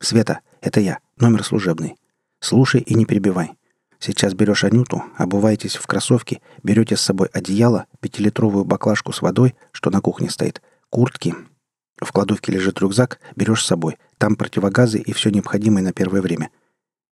«Света, 0.00 0.40
это 0.60 0.80
я, 0.80 1.00
номер 1.16 1.44
служебный. 1.44 1.96
Слушай 2.40 2.80
и 2.80 2.94
не 2.94 3.06
перебивай. 3.06 3.56
Сейчас 3.98 4.34
берешь 4.34 4.64
Анюту, 4.64 5.02
обуваетесь 5.16 5.76
в 5.76 5.86
кроссовки, 5.86 6.42
берете 6.62 6.96
с 6.96 7.00
собой 7.00 7.28
одеяло, 7.32 7.86
пятилитровую 8.00 8.64
баклажку 8.64 9.12
с 9.12 9.22
водой, 9.22 9.54
что 9.70 9.90
на 9.90 10.00
кухне 10.00 10.28
стоит, 10.28 10.60
куртки. 10.90 11.34
В 12.00 12.10
кладовке 12.10 12.50
лежит 12.50 12.80
рюкзак, 12.80 13.20
берешь 13.36 13.62
с 13.62 13.66
собой. 13.66 13.98
Там 14.18 14.34
противогазы 14.34 14.98
и 14.98 15.12
все 15.12 15.30
необходимое 15.30 15.84
на 15.84 15.92
первое 15.92 16.20
время. 16.20 16.50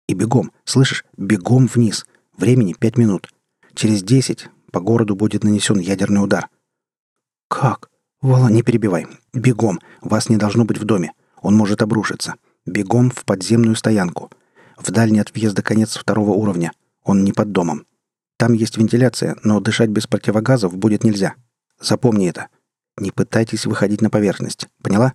И 0.08 0.13
бегом, 0.13 0.53
слышишь, 0.63 1.03
бегом 1.17 1.67
вниз. 1.67 2.06
Времени 2.38 2.73
пять 2.73 2.97
минут. 2.97 3.30
Через 3.77 4.01
десять 4.01 4.49
по 4.71 4.79
городу 4.79 5.15
будет 5.15 5.43
нанесен 5.43 5.77
ядерный 5.77 6.23
удар. 6.23 6.49
Как? 7.47 7.91
Вала, 8.21 8.47
не 8.47 8.63
перебивай. 8.63 9.05
Бегом. 9.33 9.79
Вас 10.01 10.29
не 10.29 10.37
должно 10.37 10.65
быть 10.65 10.79
в 10.79 10.83
доме. 10.83 11.13
Он 11.43 11.55
может 11.55 11.83
обрушиться. 11.83 12.33
Бегом 12.65 13.11
в 13.11 13.23
подземную 13.23 13.75
стоянку. 13.75 14.31
В 14.77 14.89
дальний 14.89 15.19
от 15.19 15.31
въезда 15.31 15.61
конец 15.61 15.95
второго 15.95 16.31
уровня. 16.31 16.71
Он 17.03 17.23
не 17.23 17.33
под 17.33 17.51
домом. 17.51 17.85
Там 18.37 18.53
есть 18.53 18.77
вентиляция, 18.77 19.37
но 19.43 19.59
дышать 19.59 19.91
без 19.91 20.07
противогазов 20.07 20.75
будет 20.75 21.03
нельзя. 21.03 21.35
Запомни 21.79 22.27
это. 22.27 22.47
Не 22.97 23.11
пытайтесь 23.11 23.67
выходить 23.67 24.01
на 24.01 24.09
поверхность. 24.09 24.69
Поняла? 24.81 25.13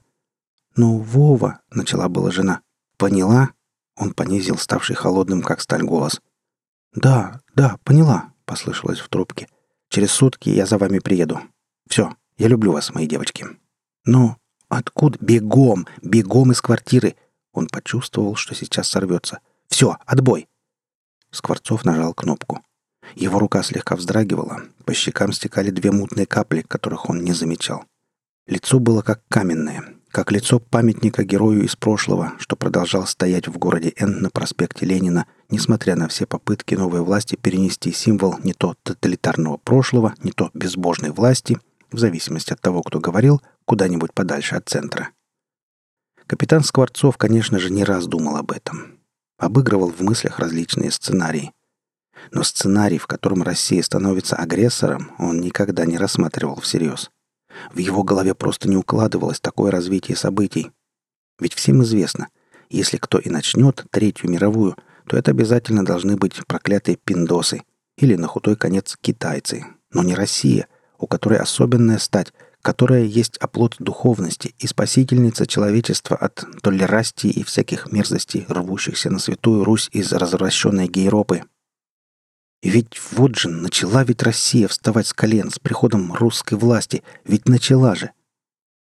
Ну, 0.77 0.98
Вова, 0.98 1.62
начала 1.72 2.09
была 2.09 2.31
жена. 2.31 2.61
Поняла? 2.96 3.51
Он 3.96 4.14
понизил 4.14 4.57
ставший 4.57 4.94
холодным, 4.94 5.42
как 5.42 5.61
сталь, 5.61 5.83
голос. 5.83 6.20
Да, 6.94 7.40
да, 7.57 7.79
поняла, 7.85 8.32
послышалось 8.53 9.01
в 9.01 9.09
трубке. 9.09 9.49
Через 9.88 10.11
сутки 10.11 10.51
я 10.51 10.67
за 10.67 10.77
вами 10.77 10.99
приеду. 10.99 11.41
Все, 11.88 12.15
я 12.37 12.49
люблю 12.49 12.73
вас, 12.73 12.93
мои 12.93 13.07
девочки. 13.07 13.47
Ну, 14.05 14.37
откуда? 14.69 15.17
Бегом, 15.23 15.87
бегом 16.03 16.53
из 16.53 16.61
квартиры. 16.61 17.17
Он 17.55 17.67
почувствовал, 17.67 18.37
что 18.37 18.55
сейчас 18.55 18.88
сорвется. 18.88 19.38
Все, 19.69 19.97
отбой!» 20.05 20.49
Скворцов 21.31 21.87
нажал 21.87 22.12
кнопку. 22.12 22.61
Его 23.15 23.38
рука 23.38 23.62
слегка 23.62 23.97
вздрагивала, 23.97 24.61
по 24.85 24.93
щекам 24.93 25.33
стекали 25.33 25.71
две 25.71 25.91
мутные 25.91 26.27
капли, 26.27 26.61
которых 26.61 27.09
он 27.09 27.25
не 27.25 27.33
замечал. 27.33 27.85
Лицо 28.47 28.79
было 28.81 29.01
как 29.01 29.23
каменное, 29.29 29.83
как 30.12 30.31
лицо 30.31 30.61
памятника 30.61 31.25
герою 31.25 31.64
из 31.64 31.75
прошлого, 31.75 32.35
что 32.38 32.55
продолжал 32.55 33.07
стоять 33.07 33.48
в 33.48 33.57
городе 33.57 33.94
Н 33.96 34.20
на 34.20 34.29
проспекте 34.29 34.85
Ленина, 34.85 35.27
несмотря 35.48 35.96
на 35.96 36.07
все 36.07 36.27
попытки 36.27 36.75
новой 36.75 37.01
власти 37.01 37.35
перенести 37.35 37.92
символ 37.92 38.37
не 38.44 38.53
то 38.53 38.77
тоталитарного 38.83 39.57
прошлого, 39.57 40.14
не 40.22 40.31
то 40.31 40.51
безбожной 40.53 41.11
власти, 41.11 41.59
в 41.90 41.98
зависимости 41.98 42.53
от 42.53 42.61
того, 42.61 42.83
кто 42.83 43.01
говорил, 43.01 43.40
куда-нибудь 43.64 44.12
подальше 44.12 44.55
от 44.55 44.68
центра. 44.68 45.09
Капитан 46.27 46.62
Скворцов, 46.62 47.16
конечно 47.16 47.59
же, 47.59 47.70
не 47.70 47.83
раз 47.83 48.07
думал 48.07 48.37
об 48.37 48.53
этом. 48.53 48.98
Обыгрывал 49.38 49.90
в 49.90 50.01
мыслях 50.01 50.38
различные 50.38 50.90
сценарии. 50.90 51.53
Но 52.31 52.42
сценарий, 52.42 52.98
в 52.98 53.07
котором 53.07 53.42
Россия 53.42 53.83
становится 53.83 54.37
агрессором, 54.37 55.11
он 55.18 55.40
никогда 55.40 55.87
не 55.87 55.96
рассматривал 55.96 56.61
всерьез. 56.61 57.11
В 57.73 57.79
его 57.79 58.03
голове 58.03 58.35
просто 58.35 58.69
не 58.69 58.77
укладывалось 58.77 59.41
такое 59.41 59.71
развитие 59.71 60.17
событий. 60.17 60.71
Ведь 61.38 61.55
всем 61.55 61.83
известно, 61.83 62.29
если 62.71 62.97
кто 62.97 63.19
и 63.19 63.29
начнет 63.29 63.85
Третью 63.91 64.31
мировую, 64.31 64.77
то 65.07 65.17
это 65.17 65.31
обязательно 65.31 65.85
должны 65.85 66.17
быть 66.17 66.47
проклятые 66.47 66.97
пиндосы 66.97 67.62
или, 67.97 68.17
на 68.17 68.27
худой 68.27 68.57
конец, 68.57 68.97
китайцы, 69.01 69.67
но 69.93 70.03
не 70.03 70.15
Россия, 70.15 70.69
у 70.99 71.07
которой 71.07 71.38
особенная 71.38 71.99
стать, 71.99 72.33
которая 72.62 73.03
есть 73.03 73.37
оплот 73.38 73.75
духовности 73.79 74.55
и 74.59 74.67
спасительница 74.67 75.47
человечества 75.47 76.17
от 76.17 76.45
толерастии 76.62 77.29
и 77.29 77.43
всяких 77.43 77.91
мерзостей, 77.91 78.47
рвущихся 78.49 79.11
на 79.11 79.19
святую 79.19 79.65
Русь 79.65 79.88
из 79.93 80.12
развращенной 80.12 80.87
Гейропы. 80.87 81.43
И 82.62 82.70
ведь 82.70 83.01
вот 83.11 83.37
же 83.37 83.48
начала 83.48 84.05
ведь 84.05 84.22
Россия 84.22 84.68
вставать 84.68 85.09
с 85.09 85.12
колен 85.12 85.51
с 85.51 85.59
приходом 85.59 86.12
русской 86.12 86.55
власти, 86.55 87.03
ведь 87.25 87.48
начала 87.48 87.96
же. 87.96 88.12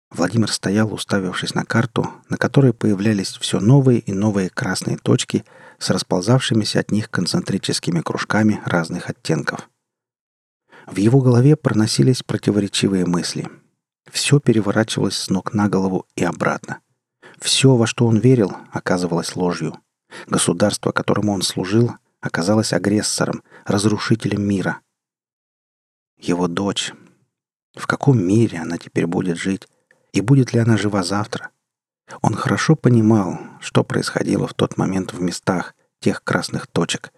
Владимир 0.09 0.49
стоял, 0.49 0.93
уставившись 0.93 1.53
на 1.53 1.65
карту, 1.65 2.09
на 2.29 2.37
которой 2.37 2.73
появлялись 2.73 3.35
все 3.37 3.59
новые 3.59 3.99
и 3.99 4.13
новые 4.13 4.49
красные 4.49 4.97
точки 4.97 5.43
с 5.79 5.89
расползавшимися 5.89 6.79
от 6.79 6.91
них 6.91 7.11
концентрическими 7.11 7.99
кружками 7.99 8.61
разных 8.65 9.09
оттенков. 9.09 9.69
В 10.85 10.95
его 10.95 11.19
голове 11.19 11.57
проносились 11.57 12.23
противоречивые 12.23 13.05
мысли. 13.05 13.49
Все 14.09 14.39
переворачивалось 14.39 15.17
с 15.17 15.29
ног 15.29 15.53
на 15.53 15.67
голову 15.67 16.05
и 16.15 16.23
обратно. 16.23 16.79
Все, 17.41 17.75
во 17.75 17.85
что 17.85 18.07
он 18.07 18.17
верил, 18.17 18.55
оказывалось 18.71 19.35
ложью. 19.35 19.77
Государство, 20.25 20.93
которому 20.93 21.33
он 21.33 21.41
служил, 21.41 21.91
оказалось 22.21 22.73
агрессором, 22.73 23.43
разрушителем 23.65 24.41
мира. 24.41 24.81
Его 26.17 26.47
дочь. 26.47 26.93
В 27.75 27.85
каком 27.85 28.23
мире 28.23 28.59
она 28.59 28.77
теперь 28.77 29.05
будет 29.05 29.37
жить? 29.37 29.67
И 30.13 30.21
будет 30.21 30.53
ли 30.53 30.59
она 30.59 30.77
жива 30.77 31.03
завтра? 31.03 31.51
Он 32.21 32.33
хорошо 32.33 32.75
понимал, 32.75 33.39
что 33.59 33.83
происходило 33.83 34.47
в 34.47 34.53
тот 34.53 34.77
момент 34.77 35.13
в 35.13 35.21
местах 35.21 35.75
тех 35.99 36.23
красных 36.23 36.67
точек. 36.67 37.11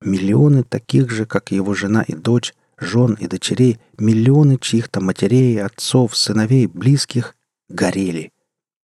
Миллионы 0.00 0.62
таких 0.62 1.10
же, 1.10 1.26
как 1.26 1.50
его 1.50 1.74
жена 1.74 2.02
и 2.02 2.14
дочь, 2.14 2.54
жен 2.78 3.14
и 3.14 3.26
дочерей, 3.26 3.80
миллионы 3.98 4.58
чьих-то 4.58 5.00
матерей, 5.00 5.62
отцов, 5.62 6.16
сыновей, 6.16 6.66
близких 6.66 7.34
горели. 7.68 8.32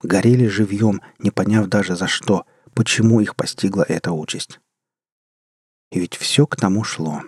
Горели 0.02 0.48
живьем, 0.48 1.00
не 1.18 1.30
поняв 1.30 1.68
даже 1.68 1.96
за 1.96 2.08
что, 2.08 2.44
почему 2.74 3.20
их 3.20 3.37
постигла 3.37 3.85
эта 3.87 4.12
участь. 4.12 4.58
И 5.92 6.00
ведь 6.00 6.16
все 6.16 6.46
к 6.46 6.57
тому 6.57 6.83
шло. 6.83 7.22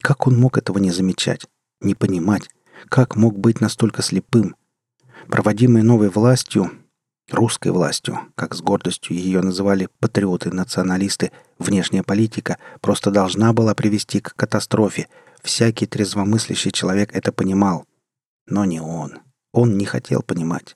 Как 0.00 0.26
он 0.26 0.38
мог 0.38 0.56
этого 0.56 0.78
не 0.78 0.90
замечать, 0.90 1.46
не 1.82 1.94
понимать? 1.94 2.48
Как 2.88 3.16
мог 3.16 3.38
быть 3.38 3.60
настолько 3.60 4.00
слепым? 4.02 4.56
Проводимый 5.28 5.82
новой 5.82 6.08
властью, 6.08 6.70
русской 7.30 7.72
властью, 7.72 8.20
как 8.34 8.54
с 8.54 8.62
гордостью 8.62 9.16
ее 9.16 9.42
называли 9.42 9.88
патриоты-националисты, 10.00 11.32
внешняя 11.58 12.02
политика 12.02 12.56
просто 12.80 13.10
должна 13.10 13.52
была 13.52 13.74
привести 13.74 14.20
к 14.20 14.34
катастрофе, 14.34 15.08
Всякий 15.44 15.84
трезвомыслящий 15.84 16.72
человек 16.72 17.14
это 17.14 17.30
понимал. 17.30 17.84
Но 18.46 18.64
не 18.64 18.80
он. 18.80 19.18
Он 19.52 19.76
не 19.76 19.84
хотел 19.84 20.22
понимать. 20.22 20.74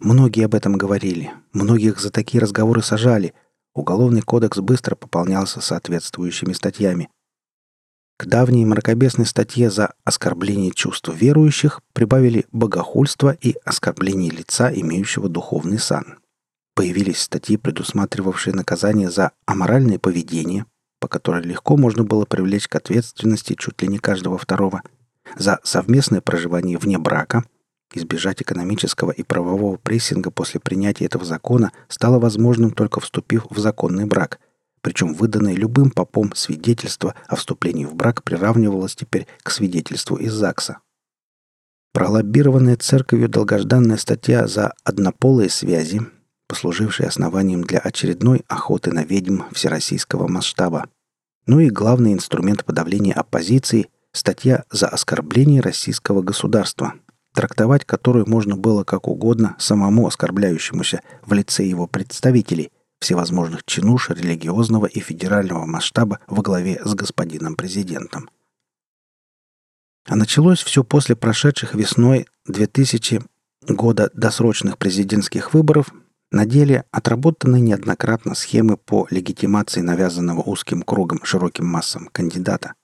Многие 0.00 0.46
об 0.46 0.56
этом 0.56 0.76
говорили. 0.76 1.30
Многих 1.52 2.00
за 2.00 2.10
такие 2.10 2.42
разговоры 2.42 2.82
сажали. 2.82 3.34
Уголовный 3.74 4.22
кодекс 4.22 4.58
быстро 4.58 4.94
пополнялся 4.94 5.60
соответствующими 5.60 6.52
статьями. 6.52 7.08
К 8.16 8.26
давней 8.26 8.64
мракобесной 8.64 9.26
статье 9.26 9.70
за 9.70 9.94
оскорбление 10.04 10.70
чувств 10.70 11.08
верующих 11.12 11.80
прибавили 11.92 12.46
богохульство 12.52 13.32
и 13.32 13.56
оскорбление 13.64 14.30
лица, 14.30 14.72
имеющего 14.72 15.28
духовный 15.28 15.80
сан. 15.80 16.20
Появились 16.76 17.22
статьи, 17.22 17.56
предусматривавшие 17.56 18.54
наказание 18.54 19.10
за 19.10 19.32
аморальное 19.46 19.98
поведение, 19.98 20.66
по 21.00 21.08
которой 21.08 21.42
легко 21.42 21.76
можно 21.76 22.04
было 22.04 22.24
привлечь 22.24 22.68
к 22.68 22.76
ответственности 22.76 23.54
чуть 23.54 23.82
ли 23.82 23.88
не 23.88 23.98
каждого 23.98 24.38
второго, 24.38 24.82
за 25.36 25.58
совместное 25.64 26.20
проживание 26.20 26.78
вне 26.78 26.98
брака, 26.98 27.44
избежать 27.96 28.42
экономического 28.42 29.10
и 29.10 29.22
правового 29.22 29.76
прессинга 29.76 30.30
после 30.30 30.60
принятия 30.60 31.06
этого 31.06 31.24
закона 31.24 31.72
стало 31.88 32.18
возможным 32.18 32.70
только 32.70 33.00
вступив 33.00 33.46
в 33.50 33.58
законный 33.58 34.04
брак, 34.04 34.40
причем 34.80 35.14
выданное 35.14 35.54
любым 35.54 35.90
попом 35.90 36.34
свидетельство 36.34 37.14
о 37.26 37.36
вступлении 37.36 37.84
в 37.84 37.94
брак 37.94 38.22
приравнивалось 38.22 38.94
теперь 38.94 39.26
к 39.42 39.50
свидетельству 39.50 40.16
из 40.16 40.32
ЗАГСа. 40.32 40.78
Пролоббированная 41.92 42.76
церковью 42.76 43.28
долгожданная 43.28 43.96
статья 43.96 44.46
за 44.46 44.74
однополые 44.82 45.48
связи, 45.48 46.02
послужившая 46.48 47.08
основанием 47.08 47.62
для 47.62 47.78
очередной 47.78 48.44
охоты 48.48 48.92
на 48.92 49.04
ведьм 49.04 49.42
всероссийского 49.52 50.28
масштаба, 50.28 50.88
ну 51.46 51.60
и 51.60 51.70
главный 51.70 52.12
инструмент 52.12 52.64
подавления 52.64 53.14
оппозиции– 53.14 53.88
статья 54.14 54.64
за 54.70 54.88
оскорбление 54.88 55.60
российского 55.60 56.22
государства, 56.22 56.94
трактовать 57.34 57.84
которую 57.84 58.28
можно 58.28 58.56
было 58.56 58.84
как 58.84 59.08
угодно 59.08 59.56
самому 59.58 60.06
оскорбляющемуся 60.06 61.02
в 61.26 61.32
лице 61.34 61.64
его 61.64 61.86
представителей, 61.86 62.70
всевозможных 63.00 63.64
чинуш 63.64 64.08
религиозного 64.10 64.86
и 64.86 65.00
федерального 65.00 65.66
масштаба 65.66 66.20
во 66.26 66.42
главе 66.42 66.80
с 66.84 66.94
господином 66.94 67.56
президентом. 67.56 68.30
А 70.06 70.16
началось 70.16 70.62
все 70.62 70.84
после 70.84 71.16
прошедших 71.16 71.74
весной 71.74 72.26
2000 72.46 73.22
года 73.68 74.10
досрочных 74.14 74.78
президентских 74.78 75.54
выборов 75.54 75.92
на 76.30 76.46
деле 76.46 76.84
отработаны 76.90 77.60
неоднократно 77.60 78.34
схемы 78.34 78.76
по 78.76 79.06
легитимации 79.10 79.80
навязанного 79.80 80.42
узким 80.42 80.82
кругом 80.82 81.24
широким 81.24 81.66
массам 81.66 82.08
кандидата. 82.12 82.74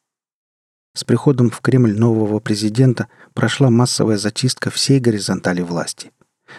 С 1.00 1.04
приходом 1.04 1.48
в 1.48 1.62
Кремль 1.62 1.98
нового 1.98 2.40
президента 2.40 3.08
прошла 3.32 3.70
массовая 3.70 4.18
зачистка 4.18 4.68
всей 4.68 5.00
горизонтали 5.00 5.62
власти. 5.62 6.10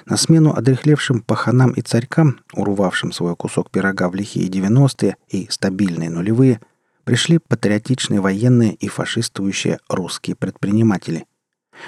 На 0.07 0.17
смену 0.17 0.55
одрехлевшим 0.55 1.21
паханам 1.21 1.73
и 1.73 1.81
царькам, 1.81 2.39
урвавшим 2.53 3.11
свой 3.11 3.35
кусок 3.35 3.69
пирога 3.69 4.09
в 4.09 4.15
лихие 4.15 4.49
90-е 4.49 5.17
и 5.29 5.45
стабильные 5.51 6.09
нулевые, 6.09 6.59
пришли 7.03 7.37
патриотичные 7.37 8.19
военные 8.19 8.73
и 8.73 8.87
фашистующие 8.87 9.77
русские 9.87 10.35
предприниматели, 10.35 11.27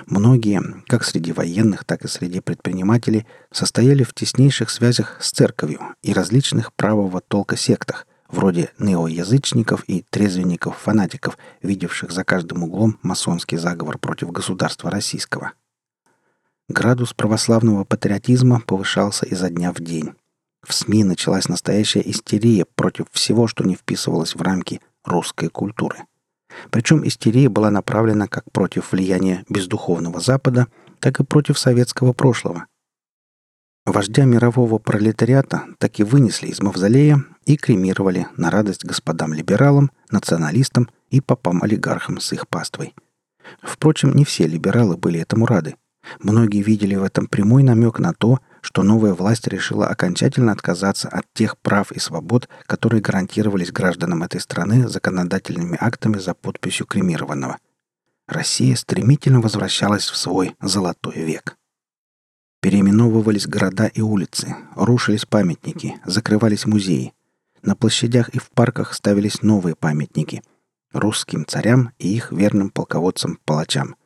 Многие, 0.05 0.61
как 0.87 1.03
среди 1.03 1.31
военных, 1.33 1.85
так 1.85 2.05
и 2.05 2.07
среди 2.07 2.39
предпринимателей, 2.39 3.25
состояли 3.51 4.03
в 4.03 4.13
теснейших 4.13 4.69
связях 4.69 5.17
с 5.21 5.31
церковью 5.31 5.79
и 6.01 6.13
различных 6.13 6.73
правого 6.73 7.21
толка 7.21 7.57
сектах, 7.57 8.07
вроде 8.33 8.71
неоязычников 8.79 9.83
и 9.87 10.03
трезвенников-фанатиков, 10.09 11.37
видевших 11.61 12.11
за 12.11 12.23
каждым 12.23 12.63
углом 12.63 12.99
масонский 13.01 13.57
заговор 13.57 13.97
против 13.97 14.31
государства 14.31 14.91
российского. 14.91 15.53
Градус 16.67 17.13
православного 17.13 17.83
патриотизма 17.83 18.61
повышался 18.61 19.25
изо 19.25 19.49
дня 19.49 19.71
в 19.71 19.79
день. 19.79 20.13
В 20.65 20.73
СМИ 20.73 21.03
началась 21.03 21.47
настоящая 21.47 22.01
истерия 22.09 22.65
против 22.75 23.05
всего, 23.11 23.47
что 23.47 23.63
не 23.63 23.75
вписывалось 23.75 24.35
в 24.35 24.41
рамки 24.41 24.81
русской 25.03 25.49
культуры– 25.49 26.03
причем 26.71 27.05
истерия 27.07 27.49
была 27.49 27.71
направлена 27.71 28.27
как 28.27 28.51
против 28.51 28.91
влияния 28.91 29.45
бездуховного 29.49 30.19
Запада, 30.19 30.67
так 30.99 31.19
и 31.19 31.23
против 31.23 31.59
советского 31.59 32.13
прошлого. 32.13 32.65
Вождя 33.85 34.23
мирового 34.23 34.77
пролетариата 34.77 35.63
так 35.77 35.99
и 35.99 36.03
вынесли 36.03 36.47
из 36.47 36.61
мавзолея 36.61 37.23
и 37.45 37.57
кремировали 37.57 38.27
на 38.37 38.49
радость 38.51 38.85
господам-либералам, 38.85 39.91
националистам 40.09 40.89
и 41.09 41.21
попам-олигархам 41.21 42.19
с 42.19 42.33
их 42.33 42.47
паствой. 42.47 42.93
Впрочем, 43.61 44.13
не 44.15 44.25
все 44.25 44.47
либералы 44.47 44.97
были 44.97 45.19
этому 45.19 45.45
рады. 45.45 45.75
Многие 46.19 46.61
видели 46.61 46.95
в 46.95 47.03
этом 47.03 47.27
прямой 47.27 47.63
намек 47.63 47.99
на 47.99 48.13
то, 48.13 48.39
что 48.61 48.83
новая 48.83 49.13
власть 49.13 49.47
решила 49.47 49.87
окончательно 49.87 50.51
отказаться 50.51 51.07
от 51.07 51.25
тех 51.33 51.57
прав 51.57 51.91
и 51.91 51.99
свобод, 51.99 52.49
которые 52.65 53.01
гарантировались 53.01 53.71
гражданам 53.71 54.23
этой 54.23 54.41
страны 54.41 54.87
законодательными 54.87 55.77
актами 55.79 56.17
за 56.17 56.33
подписью 56.33 56.85
кремированного. 56.85 57.57
Россия 58.27 58.75
стремительно 58.75 59.41
возвращалась 59.41 60.09
в 60.09 60.15
свой 60.15 60.55
золотой 60.61 61.15
век. 61.15 61.57
Переименовывались 62.61 63.47
города 63.47 63.87
и 63.87 63.99
улицы, 63.99 64.55
рушились 64.75 65.25
памятники, 65.25 65.99
закрывались 66.05 66.65
музеи. 66.65 67.13
На 67.63 67.75
площадях 67.75 68.29
и 68.29 68.37
в 68.37 68.51
парках 68.51 68.93
ставились 68.93 69.41
новые 69.41 69.75
памятники– 69.75 70.43
русским 70.93 71.45
царям 71.47 71.91
и 71.97 72.15
их 72.15 72.31
верным 72.31 72.69
полководцам-палачам– 72.69 73.95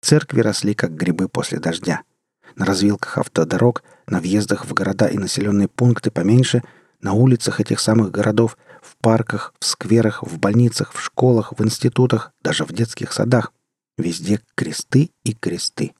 Церкви 0.00 0.40
росли, 0.40 0.74
как 0.74 0.96
грибы 0.96 1.28
после 1.28 1.58
дождя. 1.58 2.02
На 2.56 2.64
развилках 2.64 3.18
автодорог, 3.18 3.82
на 4.06 4.20
въездах 4.20 4.64
в 4.64 4.72
города 4.72 5.06
и 5.06 5.18
населенные 5.18 5.68
пункты 5.68 6.10
поменьше, 6.10 6.62
на 7.00 7.12
улицах 7.12 7.60
этих 7.60 7.80
самых 7.80 8.10
городов, 8.10 8.56
в 8.82 8.96
парках, 8.96 9.54
в 9.60 9.64
скверах, 9.64 10.22
в 10.22 10.38
больницах, 10.38 10.92
в 10.92 11.00
школах, 11.00 11.52
в 11.56 11.62
институтах, 11.62 12.32
даже 12.42 12.64
в 12.64 12.72
детских 12.72 13.12
садах. 13.12 13.52
Везде 13.98 14.40
кресты 14.54 15.10
и 15.22 15.34
кресты. 15.34 15.92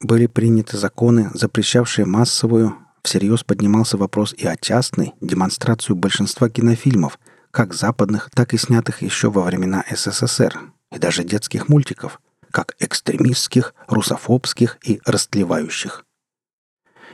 Были 0.00 0.26
приняты 0.26 0.78
законы, 0.78 1.30
запрещавшие 1.34 2.06
массовую, 2.06 2.76
всерьез 3.02 3.44
поднимался 3.44 3.96
вопрос 3.96 4.34
и 4.36 4.46
о 4.46 4.56
частной, 4.56 5.14
демонстрацию 5.20 5.96
большинства 5.96 6.48
кинофильмов, 6.48 7.18
как 7.50 7.74
западных, 7.74 8.30
так 8.34 8.54
и 8.54 8.58
снятых 8.58 9.02
еще 9.02 9.30
во 9.30 9.42
времена 9.42 9.84
СССР, 9.90 10.58
и 10.92 10.98
даже 10.98 11.24
детских 11.24 11.68
мультиков, 11.68 12.20
как 12.50 12.74
экстремистских, 12.78 13.74
русофобских 13.88 14.78
и 14.84 15.00
растлевающих. 15.04 16.04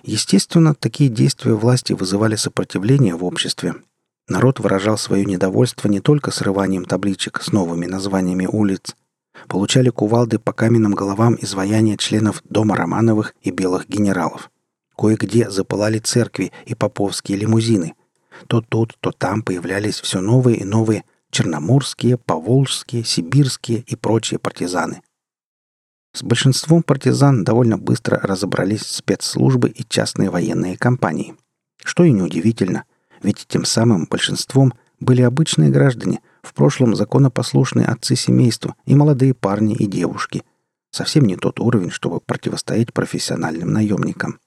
Естественно, 0.02 0.74
такие 0.74 1.10
действия 1.10 1.54
власти 1.54 1.92
вызывали 1.92 2.36
сопротивление 2.36 3.16
в 3.16 3.24
обществе. 3.24 3.74
Народ 4.28 4.60
выражал 4.60 4.98
свое 4.98 5.24
недовольство 5.24 5.88
не 5.88 6.00
только 6.00 6.30
срыванием 6.30 6.84
табличек 6.84 7.42
с 7.42 7.50
новыми 7.50 7.86
названиями 7.86 8.46
улиц, 8.46 8.94
получали 9.48 9.90
кувалды 9.90 10.38
по 10.38 10.52
каменным 10.52 10.94
головам 10.94 11.36
изваяния 11.40 11.96
членов 11.96 12.42
Дома 12.48 12.76
Романовых 12.76 13.34
и 13.42 13.50
Белых 13.50 13.88
генералов. 13.88 14.50
Кое-где 14.98 15.48
запылали 15.48 16.00
церкви 16.00 16.50
и 16.66 16.74
поповские 16.74 17.38
лимузины. 17.38 17.94
То 18.48 18.60
тут, 18.60 18.96
то 19.00 19.12
там 19.12 19.42
появлялись 19.42 20.00
все 20.00 20.20
новые 20.20 20.56
и 20.56 20.64
новые 20.64 21.04
черноморские, 21.30 22.18
поволжские, 22.18 23.04
сибирские 23.04 23.84
и 23.86 23.94
прочие 23.94 24.40
партизаны. 24.40 25.02
С 26.14 26.24
большинством 26.24 26.82
партизан 26.82 27.44
довольно 27.44 27.78
быстро 27.78 28.18
разобрались 28.18 28.82
спецслужбы 28.82 29.68
и 29.68 29.84
частные 29.88 30.30
военные 30.30 30.76
компании. 30.76 31.36
Что 31.84 32.02
и 32.02 32.10
неудивительно, 32.10 32.82
ведь 33.22 33.46
тем 33.46 33.64
самым 33.64 34.06
большинством 34.06 34.72
были 34.98 35.22
обычные 35.22 35.70
граждане, 35.70 36.20
в 36.42 36.54
прошлом 36.54 36.96
законопослушные 36.96 37.86
отцы 37.86 38.16
семейства 38.16 38.74
и 38.84 38.96
молодые 38.96 39.34
парни 39.34 39.76
и 39.76 39.86
девушки. 39.86 40.42
Совсем 40.90 41.24
не 41.24 41.36
тот 41.36 41.60
уровень, 41.60 41.90
чтобы 41.90 42.20
противостоять 42.20 42.92
профессиональным 42.92 43.72
наемникам. 43.72 44.40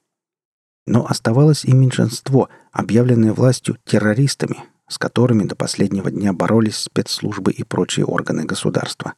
Но 0.86 1.06
оставалось 1.06 1.64
и 1.64 1.72
меньшинство, 1.72 2.48
объявленное 2.72 3.32
властью 3.32 3.78
террористами, 3.84 4.64
с 4.88 4.98
которыми 4.98 5.44
до 5.44 5.54
последнего 5.54 6.10
дня 6.10 6.32
боролись 6.32 6.76
спецслужбы 6.76 7.52
и 7.52 7.62
прочие 7.62 8.04
органы 8.04 8.44
государства. 8.44 9.14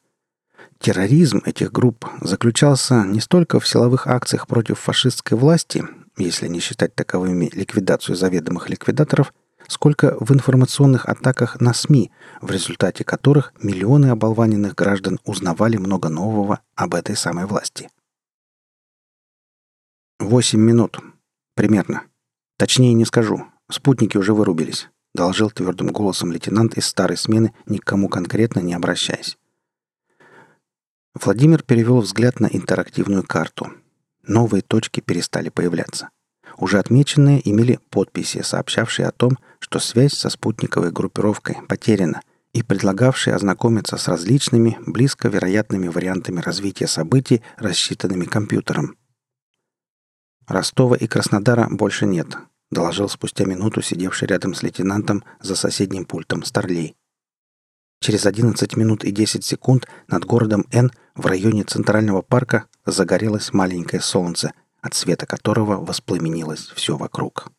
Терроризм 0.79 1.41
этих 1.45 1.73
групп 1.73 2.07
заключался 2.21 3.05
не 3.05 3.21
столько 3.21 3.61
в 3.61 3.67
силовых 3.67 4.07
акциях 4.07 4.47
против 4.47 4.79
фашистской 4.79 5.39
власти, 5.39 5.85
если 6.19 6.49
не 6.49 6.61
считать 6.61 6.95
таковыми 6.95 7.51
ликвидацию 7.55 8.17
заведомых 8.17 8.69
ликвидаторов– 8.69 9.33
сколько 9.69 10.17
в 10.21 10.33
информационных 10.33 11.07
атаках 11.07 11.61
на 11.61 11.75
СМИ, 11.75 12.11
в 12.41 12.51
результате 12.51 13.05
которых 13.05 13.53
миллионы 13.63 14.07
оболваненных 14.07 14.75
граждан 14.75 15.19
узнавали 15.25 15.77
много 15.77 16.09
нового 16.09 16.61
об 16.75 16.95
этой 16.95 17.17
самой 17.17 17.47
власти. 17.47 17.89
«Восемь 20.19 20.61
минут. 20.61 20.99
Примерно. 21.55 22.03
Точнее 22.59 22.93
не 22.95 23.05
скажу. 23.05 23.47
Спутники 23.71 24.17
уже 24.17 24.35
вырубились»,— 24.35 24.89
доложил 25.15 25.51
твердым 25.51 25.89
голосом 25.89 26.33
лейтенант 26.33 26.77
из 26.77 26.87
старой 26.87 27.17
смены, 27.17 27.55
никому 27.67 28.09
конкретно 28.09 28.61
не 28.61 28.75
обращаясь. 28.75 29.39
Владимир 31.15 31.63
перевел 31.63 32.01
взгляд 32.01 32.41
на 32.41 32.47
интерактивную 32.47 33.23
карту. 33.23 33.73
Новые 34.27 34.63
точки 34.63 35.01
перестали 35.01 35.49
появляться. 35.49 36.11
Уже 36.57 36.79
отмеченные 36.79 37.49
имели 37.49 37.79
подписи, 37.91 38.43
сообщавшие 38.43 39.07
о 39.07 39.13
том, 39.13 39.39
что 39.59 39.79
связь 39.79 40.15
со 40.15 40.29
спутниковой 40.29 40.91
группировкой 40.93 41.57
потеряна 41.69 42.21
и 42.53 42.63
предлагавшие 42.63 43.35
ознакомиться 43.35 43.97
с 43.97 44.09
различными, 44.09 44.79
близко 44.87 45.29
вероятными 45.29 45.89
вариантами 45.89 46.41
развития 46.41 46.87
событий, 46.87 47.43
рассчитанными 47.57 48.25
компьютером. 48.25 48.97
Ростова 50.47 50.97
и 50.97 51.07
Краснодара 51.07 51.69
больше 51.71 52.07
нет, 52.07 52.37
доложил 52.71 53.09
спустя 53.09 53.45
минуту 53.45 53.83
сидевший 53.83 54.29
рядом 54.29 54.55
с 54.55 54.63
лейтенантом 54.63 55.25
за 55.41 55.57
соседним 55.57 56.05
пультом 56.05 56.45
Старлей. 56.45 56.97
Через 58.01 58.27
11 58.27 58.77
минут 58.77 59.05
и 59.05 59.11
10 59.11 59.45
секунд 59.45 59.87
над 60.09 60.25
городом 60.25 60.67
Н 60.73 60.91
в 61.15 61.27
районе 61.27 61.65
Центрального 61.65 62.23
парка 62.23 62.67
загорелось 62.85 63.53
маленькое 63.53 64.03
солнце– 64.03 64.53
от 64.85 64.93
света 64.93 65.25
которого 65.25 65.83
воспламенилось 65.83 66.69
все 66.77 66.99
вокруг. 66.99 67.51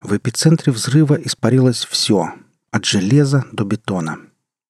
В 0.00 0.16
эпицентре 0.16 0.72
взрыва 0.72 1.14
испарилось 1.14 1.84
все, 1.84 2.34
от 2.72 2.84
железа 2.84 3.44
до 3.52 3.64
бетона. 3.64 4.18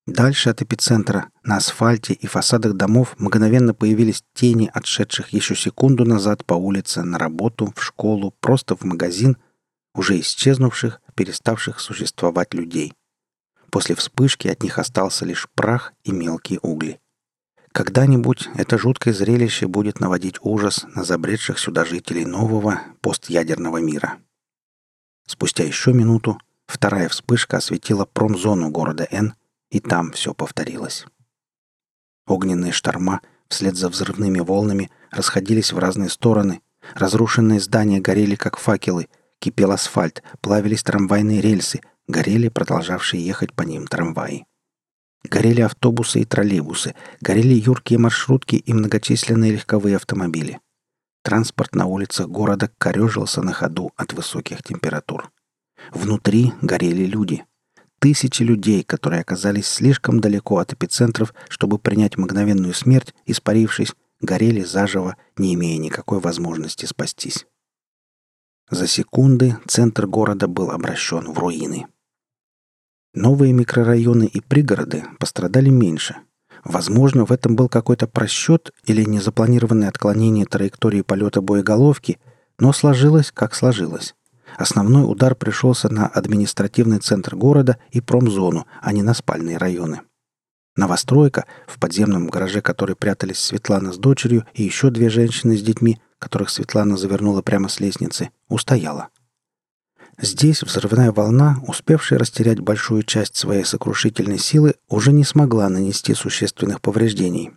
Дальше 0.06 0.50
от 0.50 0.60
эпицентра 0.62 1.30
на 1.44 1.58
асфальте 1.58 2.12
и 2.12 2.26
фасадах 2.26 2.74
домов 2.74 3.14
мгновенно 3.18 3.72
появились 3.72 4.24
тени, 4.34 4.68
отшедших 4.72 5.32
еще 5.32 5.54
секунду 5.54 6.04
назад 6.04 6.44
по 6.44 6.54
улице, 6.54 7.02
на 7.02 7.18
работу, 7.18 7.72
в 7.76 7.82
школу, 7.82 8.34
просто 8.40 8.76
в 8.76 8.82
магазин, 8.82 9.36
уже 9.94 10.18
исчезнувших, 10.18 11.00
переставших 11.14 11.78
существовать 11.78 12.52
людей. 12.52 12.94
После 13.70 13.94
вспышки 13.94 14.48
от 14.48 14.62
них 14.64 14.78
остался 14.78 15.24
лишь 15.24 15.48
прах 15.54 15.92
и 16.02 16.10
мелкие 16.10 16.58
угли. 16.62 16.98
Когда-нибудь 17.70 18.50
это 18.54 18.78
жуткое 18.78 19.14
зрелище 19.14 19.66
будет 19.66 20.00
наводить 20.00 20.36
ужас 20.42 20.84
на 20.94 21.04
забредших 21.04 21.58
сюда 21.58 21.84
жителей 21.84 22.26
нового 22.26 22.82
постядерного 23.00 23.78
мира. 23.78 24.18
Спустя 25.26 25.64
еще 25.64 25.92
минуту 25.92 26.38
вторая 26.66 27.08
вспышка 27.08 27.58
осветила 27.58 28.04
промзону 28.04 28.70
города 28.70 29.06
Н, 29.10 29.34
и 29.72 29.80
там 29.80 30.12
все 30.12 30.34
повторилось. 30.34 31.06
Огненные 32.26 32.72
шторма 32.72 33.22
вслед 33.48 33.74
за 33.74 33.88
взрывными 33.88 34.38
волнами 34.38 34.90
расходились 35.10 35.72
в 35.72 35.78
разные 35.78 36.10
стороны, 36.10 36.60
разрушенные 36.94 37.58
здания 37.58 38.00
горели 38.00 38.36
как 38.36 38.58
факелы, 38.58 39.08
кипел 39.40 39.72
асфальт, 39.72 40.22
плавились 40.40 40.82
трамвайные 40.82 41.40
рельсы, 41.40 41.80
горели 42.06 42.48
продолжавшие 42.48 43.24
ехать 43.24 43.54
по 43.54 43.62
ним 43.62 43.86
трамваи. 43.86 44.44
Горели 45.24 45.62
автобусы 45.62 46.20
и 46.20 46.24
троллейбусы, 46.24 46.94
горели 47.20 47.54
юркие 47.54 47.98
маршрутки 47.98 48.56
и 48.56 48.72
многочисленные 48.74 49.52
легковые 49.52 49.96
автомобили. 49.96 50.60
Транспорт 51.22 51.74
на 51.74 51.86
улицах 51.86 52.28
города 52.28 52.70
корежился 52.78 53.40
на 53.40 53.52
ходу 53.52 53.92
от 53.96 54.12
высоких 54.12 54.62
температур. 54.62 55.30
Внутри 55.92 56.52
горели 56.60 57.04
люди. 57.04 57.44
Тысячи 58.02 58.42
людей, 58.42 58.82
которые 58.82 59.20
оказались 59.20 59.68
слишком 59.68 60.18
далеко 60.18 60.58
от 60.58 60.72
эпицентров, 60.72 61.32
чтобы 61.48 61.78
принять 61.78 62.18
мгновенную 62.18 62.74
смерть, 62.74 63.14
испарившись, 63.26 63.94
горели 64.20 64.64
заживо, 64.64 65.16
не 65.36 65.54
имея 65.54 65.78
никакой 65.78 66.18
возможности 66.18 66.84
спастись. 66.84 67.46
За 68.68 68.88
секунды 68.88 69.56
центр 69.68 70.08
города 70.08 70.48
был 70.48 70.72
обращен 70.72 71.32
в 71.32 71.38
руины. 71.38 71.86
Новые 73.14 73.52
микрорайоны 73.52 74.24
и 74.24 74.40
пригороды 74.40 75.04
пострадали 75.20 75.68
меньше. 75.68 76.16
Возможно, 76.64 77.24
в 77.24 77.30
этом 77.30 77.54
был 77.54 77.68
какой-то 77.68 78.08
просчет 78.08 78.72
или 78.84 79.04
незапланированное 79.04 79.88
отклонение 79.88 80.44
траектории 80.44 81.02
полета 81.02 81.40
боеголовки, 81.40 82.18
но 82.58 82.72
сложилось, 82.72 83.30
как 83.30 83.54
сложилось. 83.54 84.16
Основной 84.56 85.10
удар 85.10 85.34
пришелся 85.34 85.88
на 85.88 86.06
административный 86.06 86.98
центр 86.98 87.36
города 87.36 87.78
и 87.90 88.00
промзону, 88.00 88.66
а 88.80 88.92
не 88.92 89.02
на 89.02 89.14
спальные 89.14 89.56
районы. 89.56 90.00
Новостройка, 90.76 91.46
в 91.66 91.78
подземном 91.78 92.28
гараже 92.28 92.62
которой 92.62 92.96
прятались 92.96 93.38
Светлана 93.38 93.92
с 93.92 93.98
дочерью 93.98 94.46
и 94.54 94.62
еще 94.62 94.90
две 94.90 95.10
женщины 95.10 95.56
с 95.56 95.62
детьми, 95.62 96.00
которых 96.18 96.50
Светлана 96.50 96.96
завернула 96.96 97.42
прямо 97.42 97.68
с 97.68 97.80
лестницы, 97.80 98.30
устояла– 98.48 99.08
Здесь 100.20 100.62
взрывная 100.62 101.10
волна, 101.10 101.58
успевшая 101.66 102.18
растерять 102.18 102.60
большую 102.60 103.02
часть 103.02 103.36
своей 103.36 103.64
сокрушительной 103.64 104.38
силы, 104.38 104.74
уже 104.88 105.12
не 105.12 105.24
смогла 105.24 105.68
нанести 105.68 106.14
существенных 106.14 106.80
повреждений. 106.80 107.52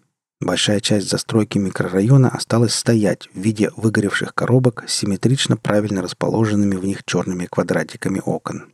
Большая 0.45 0.79
часть 0.79 1.10
застройки 1.10 1.58
микрорайона 1.58 2.29
осталась 2.29 2.75
стоять 2.75 3.27
в 3.34 3.39
виде 3.39 3.71
выгоревших 3.75 4.36
коробок 4.36 4.84
с 4.88 4.93
симметрично 4.93 5.58
правильно 5.58 6.03
расположенными 6.03 6.75
в 6.75 6.86
них 6.86 7.03
черными 7.03 7.47
квадратиками 7.47 8.21
окон. 8.23 8.71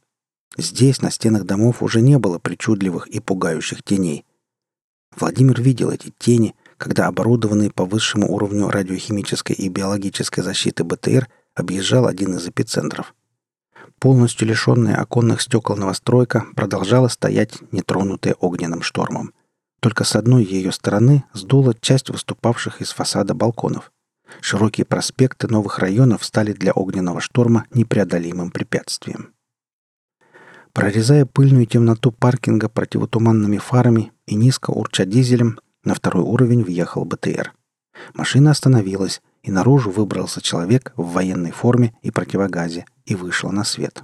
Здесь 0.57 1.01
на 1.01 1.09
стенах 1.11 1.45
домов 1.45 1.81
уже 1.81 2.01
не 2.01 2.19
было 2.19 2.39
причудливых 2.39 3.07
и 3.07 3.21
пугающих 3.21 3.83
теней. 3.83 4.25
Владимир 5.15 5.61
видел 5.61 5.91
эти 5.91 6.11
тени, 6.19 6.55
когда 6.75 7.07
оборудованный 7.07 7.71
по 7.71 7.85
высшему 7.85 8.29
уровню 8.29 8.67
радиохимической 8.67 9.55
и 9.55 9.69
биологической 9.69 10.41
защиты 10.41 10.83
БТР 10.83 11.29
объезжал 11.55 12.05
один 12.05 12.35
из 12.35 12.45
эпицентров– 12.45 13.15
Полностью 13.99 14.47
лишенная 14.47 14.95
оконных 14.95 15.43
стекол 15.43 15.77
новостройка 15.77 16.47
продолжала 16.55 17.07
стоять, 17.07 17.59
нетронутая 17.71 18.33
огненным 18.33 18.81
штормом. 18.81 19.31
Только 19.81 20.03
с 20.03 20.15
одной 20.15 20.43
ее 20.43 20.71
стороны 20.71 21.23
сдула 21.33 21.73
часть 21.73 22.09
выступавших 22.09 22.81
из 22.81 22.91
фасада 22.91 23.33
балконов. 23.33 23.91
Широкие 24.39 24.85
проспекты 24.85 25.47
новых 25.47 25.79
районов 25.79 26.23
стали 26.23 26.53
для 26.53 26.71
огненного 26.71 27.19
шторма 27.19 27.65
непреодолимым 27.73 28.51
препятствием. 28.51 29.33
Прорезая 30.71 31.25
пыльную 31.25 31.65
темноту 31.65 32.11
паркинга 32.11 32.69
противотуманными 32.69 33.57
фарами 33.57 34.13
и 34.25 34.35
низко 34.35 34.69
урча 34.69 35.03
дизелем, 35.03 35.59
на 35.83 35.95
второй 35.95 36.23
уровень 36.23 36.63
въехал 36.63 37.03
БТР. 37.03 37.51
Машина 38.13 38.51
остановилась, 38.51 39.21
и 39.41 39.51
наружу 39.51 39.89
выбрался 39.89 40.41
человек 40.41 40.93
в 40.95 41.11
военной 41.11 41.51
форме 41.51 41.93
и 42.03 42.11
противогазе 42.11 42.85
и 43.05 43.15
вышел 43.15 43.51
на 43.51 43.63
свет. 43.63 44.03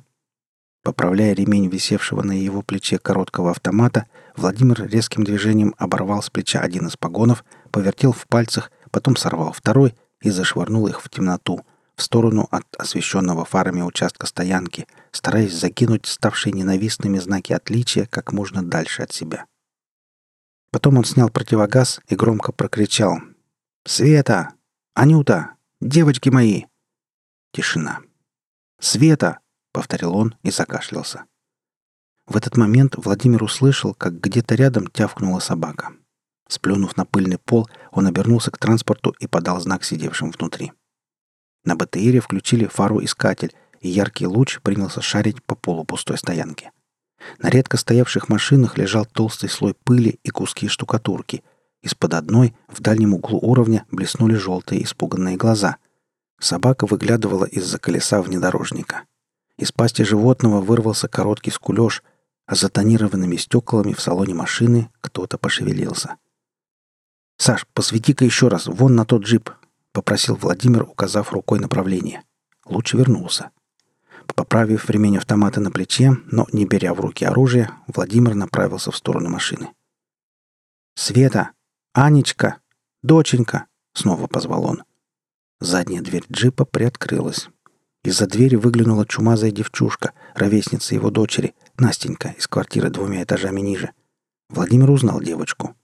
Поправляя 0.83 1.33
ремень 1.33 1.67
висевшего 1.69 2.23
на 2.23 2.31
его 2.31 2.61
плече 2.61 2.97
короткого 2.97 3.51
автомата, 3.51 4.05
Владимир 4.37 4.87
резким 4.87 5.23
движением 5.23 5.73
оборвал 5.79 6.21
с 6.21 6.29
плеча 6.29 6.61
один 6.61 6.85
из 6.85 6.95
погонов, 6.95 7.43
повертел 7.71 8.11
в 8.11 8.27
пальцах, 8.27 8.71
потом 8.91 9.15
сорвал 9.15 9.51
второй 9.51 9.95
и 10.21 10.29
зашвырнул 10.29 10.87
их 10.87 11.01
в 11.01 11.09
темноту, 11.09 11.65
в 11.95 12.03
сторону 12.03 12.47
от 12.51 12.63
освещенного 12.77 13.45
фарами 13.45 13.81
участка 13.81 14.27
стоянки, 14.27 14.87
стараясь 15.11 15.55
закинуть 15.55 16.05
ставшие 16.05 16.53
ненавистными 16.53 17.17
знаки 17.17 17.51
отличия 17.51 18.05
как 18.05 18.31
можно 18.31 18.61
дальше 18.61 19.01
от 19.01 19.11
себя. 19.11 19.47
Потом 20.69 20.99
он 20.99 21.05
снял 21.05 21.29
противогаз 21.29 21.99
и 22.07 22.15
громко 22.15 22.51
прокричал 22.51 23.17
«Света! 23.85 24.53
Анюта! 24.93 25.55
Девочки 25.81 26.29
мои!» 26.29 26.65
Тишина. 27.53 28.01
«Света!»— 28.79 29.39
повторил 29.71 30.15
он 30.15 30.35
и 30.43 30.51
закашлялся. 30.51 31.25
В 32.27 32.35
этот 32.35 32.57
момент 32.57 32.95
Владимир 32.97 33.41
услышал, 33.43 33.93
как 33.93 34.19
где-то 34.19 34.55
рядом 34.55 34.87
тявкнула 34.87 35.39
собака. 35.39 35.93
Сплюнув 36.49 36.97
на 36.97 37.05
пыльный 37.05 37.37
пол, 37.37 37.69
он 37.91 38.05
обернулся 38.05 38.51
к 38.51 38.57
транспорту 38.57 39.15
и 39.19 39.27
подал 39.27 39.59
знак 39.61 39.83
сидевшим 39.85 40.31
внутри. 40.31 40.73
На 41.63 41.75
БТИре 41.75 42.19
включили 42.19 42.65
фару-искатель, 42.65 43.53
и 43.79 43.89
яркий 43.89 44.27
луч 44.27 44.59
принялся 44.61 45.01
шарить 45.01 45.43
по 45.43 45.55
полу 45.55 45.85
пустой 45.85 46.17
стоянки. 46.17 46.71
На 47.39 47.49
редко 47.49 47.77
стоявших 47.77 48.29
машинах 48.29 48.77
лежал 48.77 49.05
толстый 49.05 49.49
слой 49.49 49.73
пыли 49.73 50.19
и 50.23 50.29
куски 50.29 50.67
штукатурки. 50.67 51.43
Из-под 51.81 52.13
одной 52.13 52.55
в 52.67 52.81
дальнем 52.81 53.13
углу 53.13 53.39
уровня 53.39 53.85
блеснули 53.91 54.35
желтые 54.35 54.83
испуганные 54.83 55.37
глаза. 55.37 55.77
Собака 56.39 56.85
выглядывала 56.85 57.45
из-за 57.45 57.79
колеса 57.79 58.21
внедорожника. 58.21 59.03
Из 59.57 59.71
пасти 59.71 60.03
животного 60.03 60.61
вырвался 60.61 61.07
короткий 61.07 61.51
скулеж, 61.51 62.03
а 62.47 62.55
за 62.55 62.69
тонированными 62.69 63.35
стеклами 63.35 63.93
в 63.93 64.01
салоне 64.01 64.33
машины 64.33 64.89
кто-то 65.01 65.37
пошевелился. 65.37 66.15
«Саш, 67.37 67.67
посвети-ка 67.73 68.25
еще 68.25 68.47
раз, 68.47 68.65
вон 68.65 68.95
на 68.95 69.05
тот 69.05 69.23
джип»,— 69.23 69.51
попросил 69.91 70.35
Владимир, 70.35 70.83
указав 70.83 71.31
рукой 71.33 71.59
направление. 71.59 72.23
Луч 72.65 72.93
вернулся. 72.93 73.51
Поправив 74.35 74.89
ремень 74.89 75.17
автомата 75.17 75.59
на 75.61 75.71
плече, 75.71 76.17
но 76.25 76.47
не 76.51 76.65
беря 76.65 76.93
в 76.93 76.99
руки 76.99 77.25
оружие, 77.25 77.69
Владимир 77.87 78.33
направился 78.33 78.91
в 78.91 78.97
сторону 78.97 79.29
машины. 79.29 79.69
«Света! 80.95 81.51
Анечка! 81.93 82.59
Доченька!»— 83.03 83.67
снова 83.93 84.27
позвал 84.27 84.65
он. 84.65 84.83
Задняя 85.59 86.01
дверь 86.01 86.25
джипа 86.31 86.65
приоткрылась. 86.65 87.49
Из-за 88.03 88.27
двери 88.27 88.55
выглянула 88.55 89.05
чумазая 89.05 89.51
девчушка, 89.51 90.13
ровесница 90.33 90.95
его 90.95 91.09
дочери, 91.09 91.55
Настенька, 91.77 92.35
из 92.37 92.47
квартиры 92.47 92.89
двумя 92.89 93.23
этажами 93.23 93.61
ниже. 93.61 93.91
Владимир 94.49 94.89
узнал 94.89 95.21
девочку. 95.21 95.75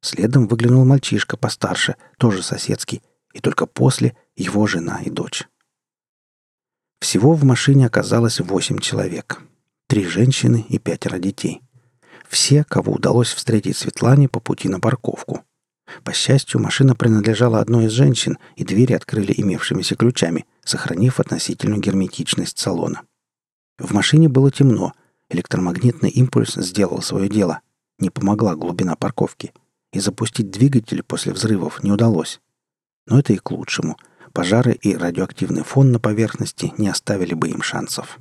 Следом 0.00 0.46
выглянул 0.46 0.84
мальчишка 0.84 1.36
постарше, 1.36 1.96
тоже 2.18 2.42
соседский, 2.42 3.02
и 3.32 3.40
только 3.40 3.66
после 3.66 4.16
его 4.36 4.66
жена 4.66 5.00
и 5.02 5.10
дочь. 5.10 5.48
Всего 7.00 7.34
в 7.34 7.44
машине 7.44 7.86
оказалось 7.86 8.40
восемь 8.40 8.78
человек. 8.78 9.42
Три 9.88 10.06
женщины 10.06 10.64
и 10.68 10.78
пятеро 10.78 11.18
детей. 11.18 11.60
Все, 12.28 12.64
кого 12.64 12.92
удалось 12.92 13.32
встретить 13.32 13.76
Светлане 13.76 14.28
по 14.28 14.40
пути 14.40 14.68
на 14.68 14.80
парковку. 14.80 15.44
По 16.04 16.12
счастью, 16.12 16.60
машина 16.60 16.94
принадлежала 16.94 17.60
одной 17.60 17.86
из 17.86 17.90
женщин, 17.92 18.38
и 18.56 18.64
двери 18.64 18.92
открыли 18.94 19.34
имевшимися 19.36 19.96
ключами, 19.96 20.46
сохранив 20.64 21.20
относительную 21.20 21.80
герметичность 21.80 22.58
салона. 22.58 23.02
В 23.78 23.92
машине 23.92 24.28
было 24.28 24.50
темно. 24.50 24.92
Электромагнитный 25.32 26.10
импульс 26.10 26.54
сделал 26.54 27.02
свое 27.02 27.28
дело. 27.28 27.60
Не 27.98 28.10
помогла 28.10 28.54
глубина 28.54 28.94
парковки. 28.94 29.52
И 29.92 29.98
запустить 30.00 30.50
двигатель 30.50 31.02
после 31.02 31.32
взрывов 31.32 31.82
не 31.82 31.90
удалось. 31.90 32.40
Но 33.06 33.18
это 33.18 33.32
и 33.32 33.38
к 33.38 33.50
лучшему– 33.50 33.96
Пожары 34.32 34.72
и 34.72 34.96
радиоактивный 34.96 35.62
фон 35.62 35.92
на 35.92 35.98
поверхности 35.98 36.72
не 36.78 36.88
оставили 36.88 37.34
бы 37.34 37.50
им 37.50 37.60
шансов. 37.60 38.18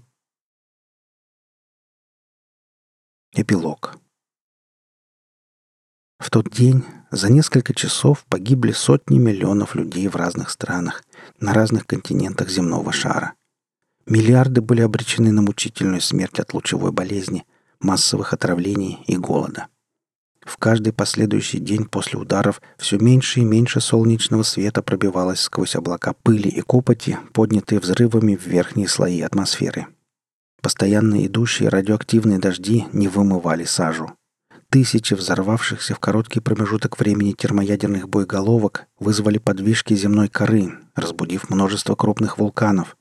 Эпилог. 3.34 3.98
В 6.20 6.30
тот 6.30 6.50
день 6.50 6.84
за 7.12 7.32
несколько 7.32 7.74
часов 7.74 8.26
погибли 8.26 8.74
сотни 8.74 9.20
миллионов 9.20 9.74
людей 9.74 10.10
в 10.10 10.18
разных 10.18 10.50
странах, 10.50 11.04
на 11.40 11.54
разных 11.54 11.88
континентах 11.88 12.50
земного 12.50 12.92
шара. 12.92 13.34
Миллиарды 14.06 14.62
были 14.62 14.82
обречены 14.82 15.32
на 15.32 15.42
мучительную 15.42 16.02
смерть 16.02 16.40
от 16.40 16.54
лучевой 16.54 16.92
болезни, 16.92 17.46
массовых 17.80 18.34
отравлений 18.34 19.04
и 19.08 19.18
голода– 19.18 19.68
в 20.46 20.58
каждый 20.58 20.92
последующий 20.92 21.60
день 21.60 21.86
после 21.86 22.20
ударов 22.20 22.62
все 22.78 22.98
меньше 22.98 23.42
и 23.42 23.46
меньше 23.46 23.80
солнечного 23.80 24.44
света 24.44 24.82
пробивалось 24.82 25.42
сквозь 25.42 25.76
облака 25.76 26.14
пыли 26.24 26.50
и 26.50 26.62
копоти, 26.62 27.20
поднятые 27.32 27.80
взрывами 27.80 28.36
в 28.36 28.48
верхние 28.48 28.88
слои 28.88 29.22
атмосферы. 29.22 29.88
Постоянно 30.62 31.26
идущие 31.26 31.70
радиоактивные 31.70 32.40
дожди 32.40 32.86
не 32.92 33.08
вымывали 33.08 33.66
сажу. 33.66 34.12
Тысячи 34.70 35.14
взорвавшихся 35.14 35.94
в 35.94 36.00
короткий 36.00 36.40
промежуток 36.40 36.98
времени 36.98 37.34
термоядерных 37.34 38.08
боеголовок 38.10 38.88
вызвали 39.00 39.38
подвижки 39.38 39.94
земной 39.94 40.28
коры, 40.28 40.74
разбудив 40.96 41.50
множество 41.50 41.96
крупных 41.96 42.38
вулканов. 42.38 42.96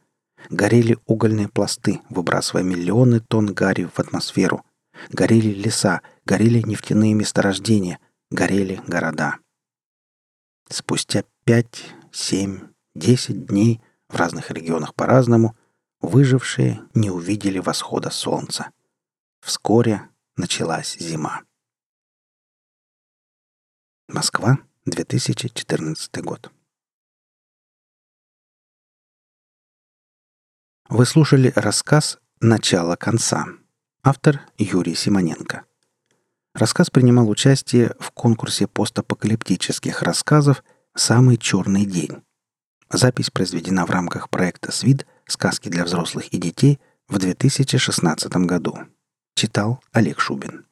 Горели 0.50 0.98
угольные 1.06 1.48
пласты, 1.48 2.00
выбрасывая 2.10 2.64
миллионы 2.64 3.20
тонн 3.20 3.54
гари 3.54 3.84
в 3.84 4.00
атмосферу. 4.00 4.64
Горели 5.10 5.54
леса, 5.54 6.02
горели 6.26 6.60
нефтяные 6.60 7.14
месторождения, 7.14 8.00
горели 8.30 8.80
города. 8.86 9.36
Спустя 10.68 11.24
пять, 11.44 11.94
семь, 12.10 12.68
десять 12.96 13.46
дней 13.46 13.80
в 14.08 14.16
разных 14.16 14.50
регионах 14.50 14.94
по-разному 14.94 15.56
выжившие 16.00 16.82
не 16.94 17.10
увидели 17.10 17.60
восхода 17.60 18.10
солнца. 18.10 18.72
Вскоре 19.40 20.08
началась 20.36 20.96
зима. 20.98 21.42
Москва, 24.08 24.58
2014 24.84 26.22
год. 26.24 26.50
Вы 30.90 31.06
слушали 31.06 31.52
рассказ 31.54 32.18
«Начало 32.40 32.96
конца». 32.96 33.46
Автор 34.02 34.40
Юрий 34.58 34.96
Симоненко. 34.96 35.62
Рассказ 36.52 36.90
принимал 36.90 37.30
участие 37.30 37.94
в 38.00 38.10
конкурсе 38.10 38.66
постапокалиптических 38.66 40.02
рассказов 40.02 40.64
«Самый 40.96 41.36
черный 41.36 41.86
день». 41.86 42.24
Запись 42.90 43.30
произведена 43.30 43.86
в 43.86 43.90
рамках 43.90 44.30
проекта 44.30 44.72
«СВИД. 44.72 45.06
Сказки 45.28 45.68
для 45.68 45.84
взрослых 45.84 46.26
и 46.34 46.38
детей» 46.38 46.80
в 47.06 47.18
2016 47.18 48.32
году. 48.44 48.76
Читал 49.36 49.80
Олег 49.92 50.18
Шубин. 50.18 50.66